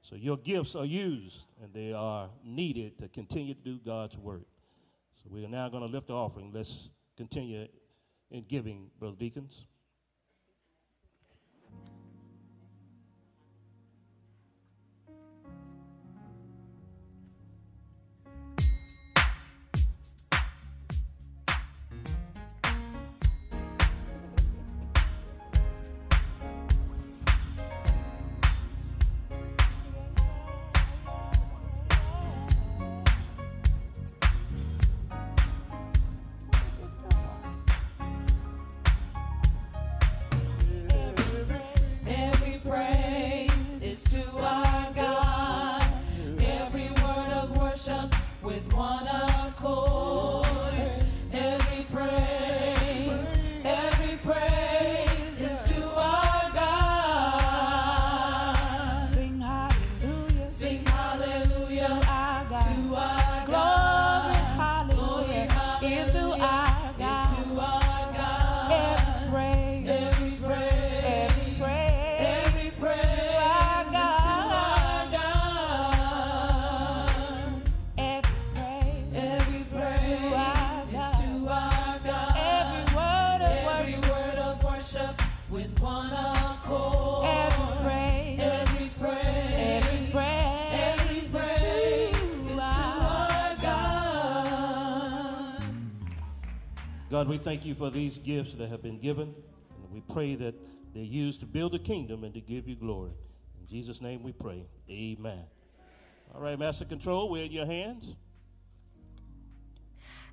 [0.00, 4.46] So your gifts are used and they are needed to continue to do God's work.
[5.22, 6.50] So we are now going to lift the offering.
[6.52, 7.68] Let's continue
[8.30, 9.66] in giving, Brother Deacons.
[97.24, 99.34] God, we thank you for these gifts that have been given.
[99.82, 100.54] And we pray that
[100.92, 103.12] they're used to build a kingdom and to give you glory.
[103.58, 104.66] In Jesus' name we pray.
[104.90, 105.42] Amen.
[106.34, 108.14] All right, Master Control, we're in your hands.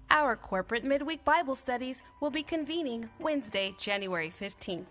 [0.10, 4.88] Our corporate midweek Bible studies will be convening Wednesday, January 15th.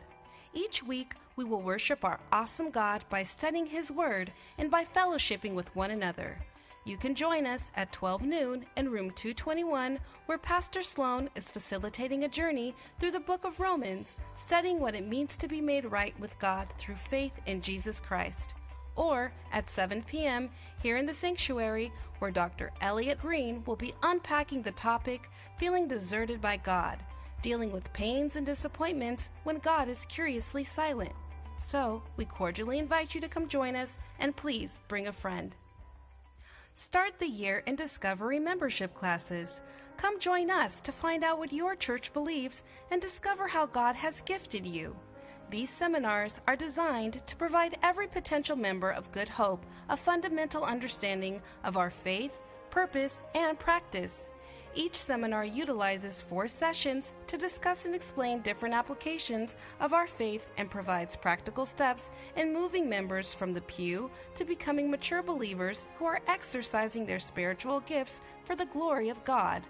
[0.55, 5.53] Each week, we will worship our awesome God by studying His Word and by fellowshipping
[5.53, 6.39] with one another.
[6.85, 12.25] You can join us at 12 noon in room 221, where Pastor Sloan is facilitating
[12.25, 16.19] a journey through the book of Romans, studying what it means to be made right
[16.19, 18.55] with God through faith in Jesus Christ
[18.97, 20.51] or at 7 p.m.
[20.83, 22.71] here in the sanctuary, where Dr.
[22.81, 26.99] Elliot Green will be unpacking the topic Feeling Deserted by God,
[27.43, 31.13] dealing with pains and disappointments when God is curiously silent.
[31.63, 35.55] So, we cordially invite you to come join us and please bring a friend.
[36.81, 39.61] Start the year in Discovery membership classes.
[39.99, 44.23] Come join us to find out what your church believes and discover how God has
[44.23, 44.97] gifted you.
[45.51, 51.43] These seminars are designed to provide every potential member of Good Hope a fundamental understanding
[51.65, 54.31] of our faith, purpose, and practice.
[54.75, 60.71] Each seminar utilizes four sessions to discuss and explain different applications of our faith and
[60.71, 66.21] provides practical steps in moving members from the pew to becoming mature believers who are
[66.29, 69.63] exercising their spiritual gifts for the glory of God.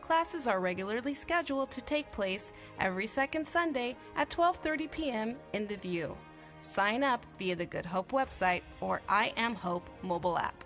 [0.00, 5.36] Classes are regularly scheduled to take place every second Sunday at 12:30 p.m.
[5.54, 6.16] in the View.
[6.60, 10.65] Sign up via the Good Hope website or I Am Hope mobile app.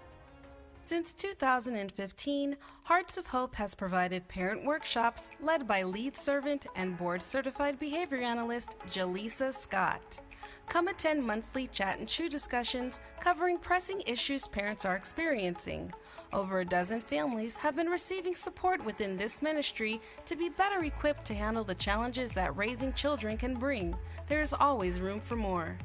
[0.84, 7.22] Since 2015, Hearts of Hope has provided parent workshops led by lead servant and board
[7.22, 10.20] certified behavior analyst Jaleesa Scott.
[10.68, 15.92] Come attend monthly chat and chew discussions covering pressing issues parents are experiencing.
[16.32, 21.24] Over a dozen families have been receiving support within this ministry to be better equipped
[21.24, 23.96] to handle the challenges that raising children can bring.
[24.28, 25.76] There is always room for more.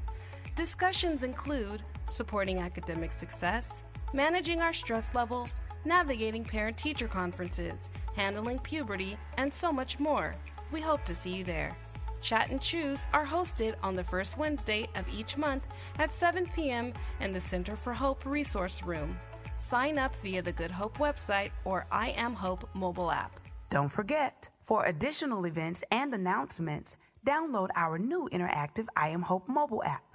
[0.56, 3.84] Discussions include supporting academic success,
[4.16, 10.34] managing our stress levels, navigating parent teacher conferences, handling puberty, and so much more.
[10.72, 11.78] We hope to see you there.
[12.22, 15.68] Chat and Choose are hosted on the first Wednesday of each month
[15.99, 16.93] at 7 p.m.
[17.20, 19.18] in the Center for Hope Resource Room.
[19.57, 23.39] Sign up via the Good Hope website or I Am Hope mobile app.
[23.70, 26.95] Don't forget, for additional events and announcements,
[27.28, 30.14] download our new interactive I Am Hope mobile app.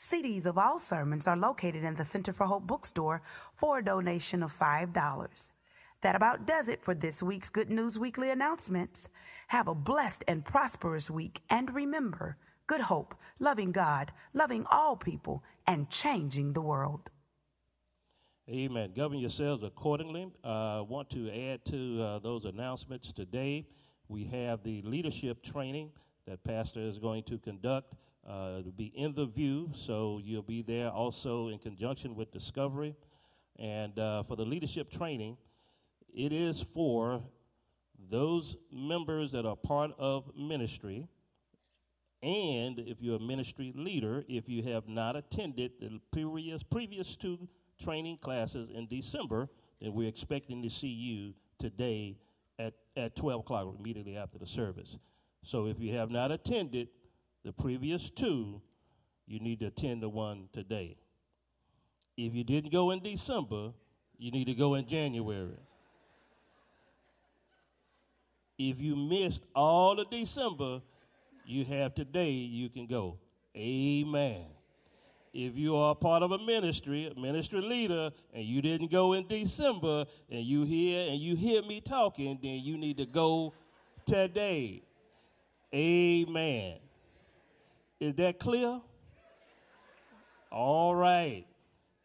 [0.00, 3.20] CDs of all sermons are located in the Center for Hope bookstore
[3.54, 5.50] for a donation of $5.
[6.00, 9.10] That about does it for this week's Good News Weekly announcements.
[9.48, 15.44] Have a blessed and prosperous week, and remember good hope, loving God, loving all people,
[15.66, 17.10] and changing the world.
[18.48, 18.92] Amen.
[18.96, 20.32] Govern yourselves accordingly.
[20.42, 23.66] I uh, want to add to uh, those announcements today.
[24.08, 25.90] We have the leadership training
[26.26, 27.92] that Pastor is going to conduct.
[28.26, 32.94] Uh, it'll be in the view, so you'll be there also in conjunction with Discovery.
[33.58, 35.36] And uh, for the leadership training,
[36.12, 37.22] it is for
[38.08, 41.08] those members that are part of ministry.
[42.22, 47.48] And if you're a ministry leader, if you have not attended the previous, previous two
[47.82, 49.48] training classes in December,
[49.80, 52.18] then we're expecting to see you today
[52.58, 54.98] at, at 12 o'clock, immediately after the service.
[55.42, 56.88] So if you have not attended
[57.44, 58.60] the previous two,
[59.26, 60.96] you need to attend the one today.
[62.16, 63.72] If you didn't go in December,
[64.18, 65.56] you need to go in January.
[68.58, 70.82] If you missed all of December,
[71.46, 73.18] you have today, you can go.
[73.56, 74.44] Amen.
[75.32, 79.26] If you are part of a ministry, a ministry leader, and you didn't go in
[79.28, 83.54] December, and you hear and you hear me talking, then you need to go
[84.06, 84.82] today.
[85.72, 86.78] Amen.
[88.00, 88.80] Is that clear?
[90.50, 91.44] All right.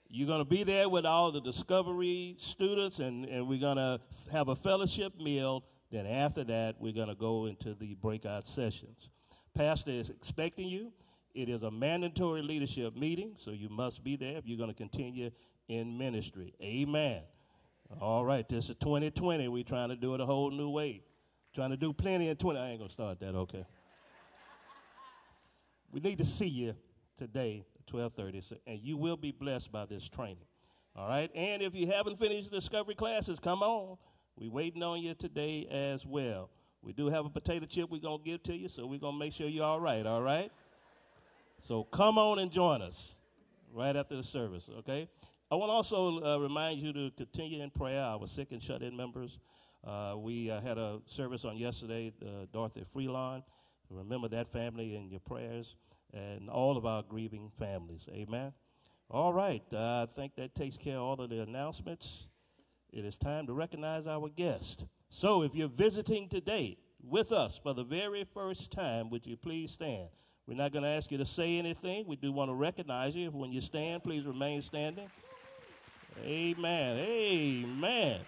[0.10, 4.02] You're going to be there with all the Discovery students, and, and we're going to
[4.32, 5.64] have a fellowship meal.
[5.92, 9.10] Then, after that, we're going to go into the breakout sessions.
[9.54, 10.92] Pastor is expecting you.
[11.34, 14.76] It is a mandatory leadership meeting, so you must be there if you're going to
[14.76, 15.32] continue
[15.70, 16.54] in ministry.
[16.62, 17.22] Amen.
[18.02, 19.48] All right, this is 2020.
[19.48, 21.04] We're trying to do it a whole new way.
[21.54, 22.60] Trying to do plenty in 20.
[22.60, 23.66] I ain't going to start that, okay?
[25.96, 26.76] We need to see you
[27.18, 30.44] today 12:30, and you will be blessed by this training.
[30.94, 33.98] All right, and if you haven't finished the discovery classes, come on.
[34.36, 36.50] We're waiting on you today as well.
[36.82, 39.32] We do have a potato chip we're gonna give to you, so we're gonna make
[39.32, 40.06] sure you're all right.
[40.06, 40.52] All right.
[41.60, 43.16] So come on and join us
[43.74, 44.70] right after the service.
[44.80, 45.08] Okay.
[45.50, 48.02] I want to also uh, remind you to continue in prayer.
[48.02, 49.40] Our sick and shut-in members.
[49.82, 53.44] Uh, we uh, had a service on yesterday, uh, Dorothy Freelon.
[53.90, 55.76] Remember that family in your prayers
[56.14, 58.08] and all of our grieving families.
[58.12, 58.54] Amen.
[59.10, 59.64] All right.
[59.72, 62.28] Uh, I think that takes care of all of the announcements.
[62.92, 64.86] It is time to recognize our guest.
[65.10, 69.72] So if you're visiting today with us for the very first time, would you please
[69.72, 70.10] stand?
[70.48, 72.06] We're not going to ask you to say anything.
[72.08, 73.32] We do want to recognize you.
[73.32, 75.10] When you stand, please remain standing.
[76.24, 76.98] Amen.
[76.98, 78.22] Amen.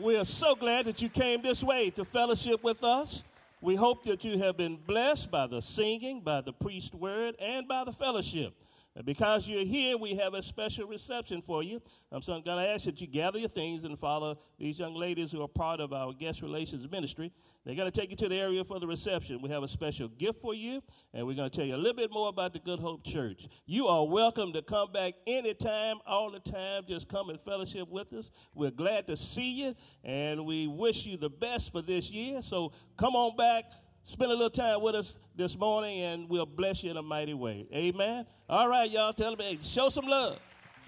[0.00, 3.22] We're so glad that you came this way to fellowship with us.
[3.60, 7.68] We hope that you have been blessed by the singing, by the priest word, and
[7.68, 8.54] by the fellowship.
[8.96, 11.82] And because you're here, we have a special reception for you.
[12.12, 14.94] Um, so I'm going to ask that you gather your things and follow these young
[14.94, 17.32] ladies who are part of our guest relations ministry.
[17.64, 19.42] They're going to take you to the area for the reception.
[19.42, 20.80] We have a special gift for you,
[21.12, 23.48] and we're going to tell you a little bit more about the Good Hope Church.
[23.66, 26.84] You are welcome to come back anytime, all the time.
[26.86, 28.30] Just come and fellowship with us.
[28.54, 29.74] We're glad to see you,
[30.04, 32.42] and we wish you the best for this year.
[32.42, 33.64] So come on back.
[34.06, 37.32] Spend a little time with us this morning, and we'll bless you in a mighty
[37.32, 37.66] way.
[37.72, 38.26] Amen.
[38.50, 39.14] All right, y'all.
[39.14, 40.38] Tell them, hey, show some love.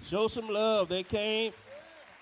[0.07, 0.87] Show some love.
[0.87, 1.51] They came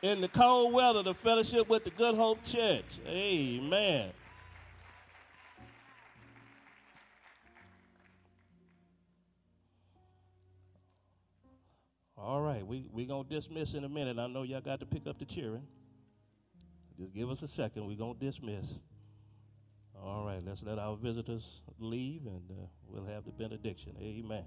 [0.01, 2.85] in the cold weather to fellowship with the Good Hope Church.
[3.05, 4.11] Amen.
[12.17, 14.17] All right, we we gonna dismiss in a minute.
[14.17, 15.67] I know y'all got to pick up the cheering.
[16.97, 17.85] Just give us a second.
[17.85, 18.79] We're gonna dismiss.
[20.03, 23.93] All right, let's let our visitors leave and uh, we'll have the benediction.
[23.99, 24.43] Amen.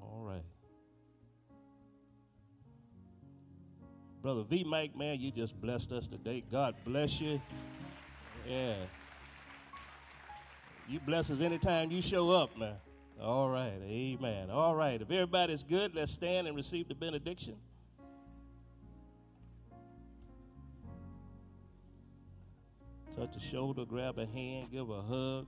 [0.00, 0.44] All right.
[4.22, 6.42] Brother V Mike, man, you just blessed us today.
[6.50, 7.40] God bless you.
[8.48, 8.76] Yeah.
[10.88, 12.76] You bless us anytime you show up, man.
[13.20, 13.80] All right.
[13.82, 14.50] Amen.
[14.50, 15.00] All right.
[15.00, 17.56] If everybody's good, let's stand and receive the benediction.
[23.16, 25.46] Touch a shoulder, grab a hand, give a hug.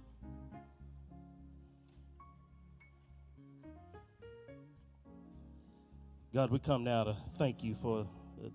[6.32, 8.06] God, we come now to thank you for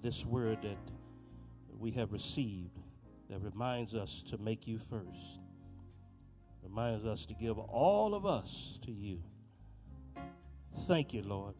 [0.01, 0.78] this word that
[1.80, 2.78] we have received
[3.30, 5.39] that reminds us to make you first
[6.64, 9.20] reminds us to give all of us to you.
[10.88, 11.55] Thank you, Lord,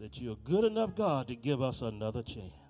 [0.00, 2.63] that you're good enough, God, to give us another chance.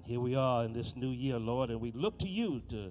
[0.00, 2.90] And here we are in this new year, Lord, and we look to you to,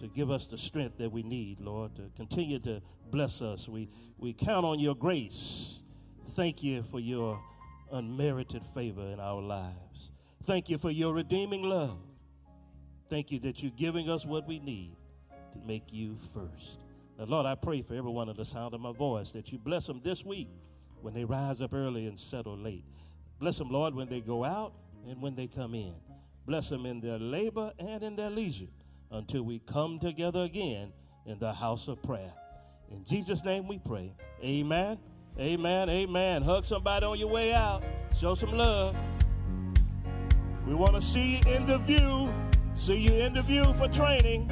[0.00, 2.82] to give us the strength that we need, Lord, to continue to
[3.12, 3.68] bless us.
[3.68, 3.88] We,
[4.18, 5.78] we count on your grace.
[6.30, 7.40] Thank you for your
[7.92, 10.10] unmerited favor in our lives.
[10.42, 12.00] Thank you for your redeeming love.
[13.08, 14.96] Thank you that you're giving us what we need
[15.52, 16.80] to make you first.
[17.20, 19.86] Now, Lord, I pray for everyone at the sound of my voice that you bless
[19.86, 20.48] them this week
[21.02, 22.84] when they rise up early and settle late.
[23.38, 24.72] Bless them, Lord, when they go out
[25.08, 25.94] and when they come in.
[26.46, 28.66] Bless them in their labor and in their leisure
[29.10, 30.92] until we come together again
[31.26, 32.32] in the house of prayer.
[32.90, 34.14] In Jesus' name we pray.
[34.42, 34.98] Amen.
[35.38, 35.88] Amen.
[35.88, 36.42] Amen.
[36.42, 37.82] Hug somebody on your way out.
[38.18, 38.96] Show some love.
[40.66, 42.32] We want to see you in the view.
[42.74, 44.50] See you in the view for training.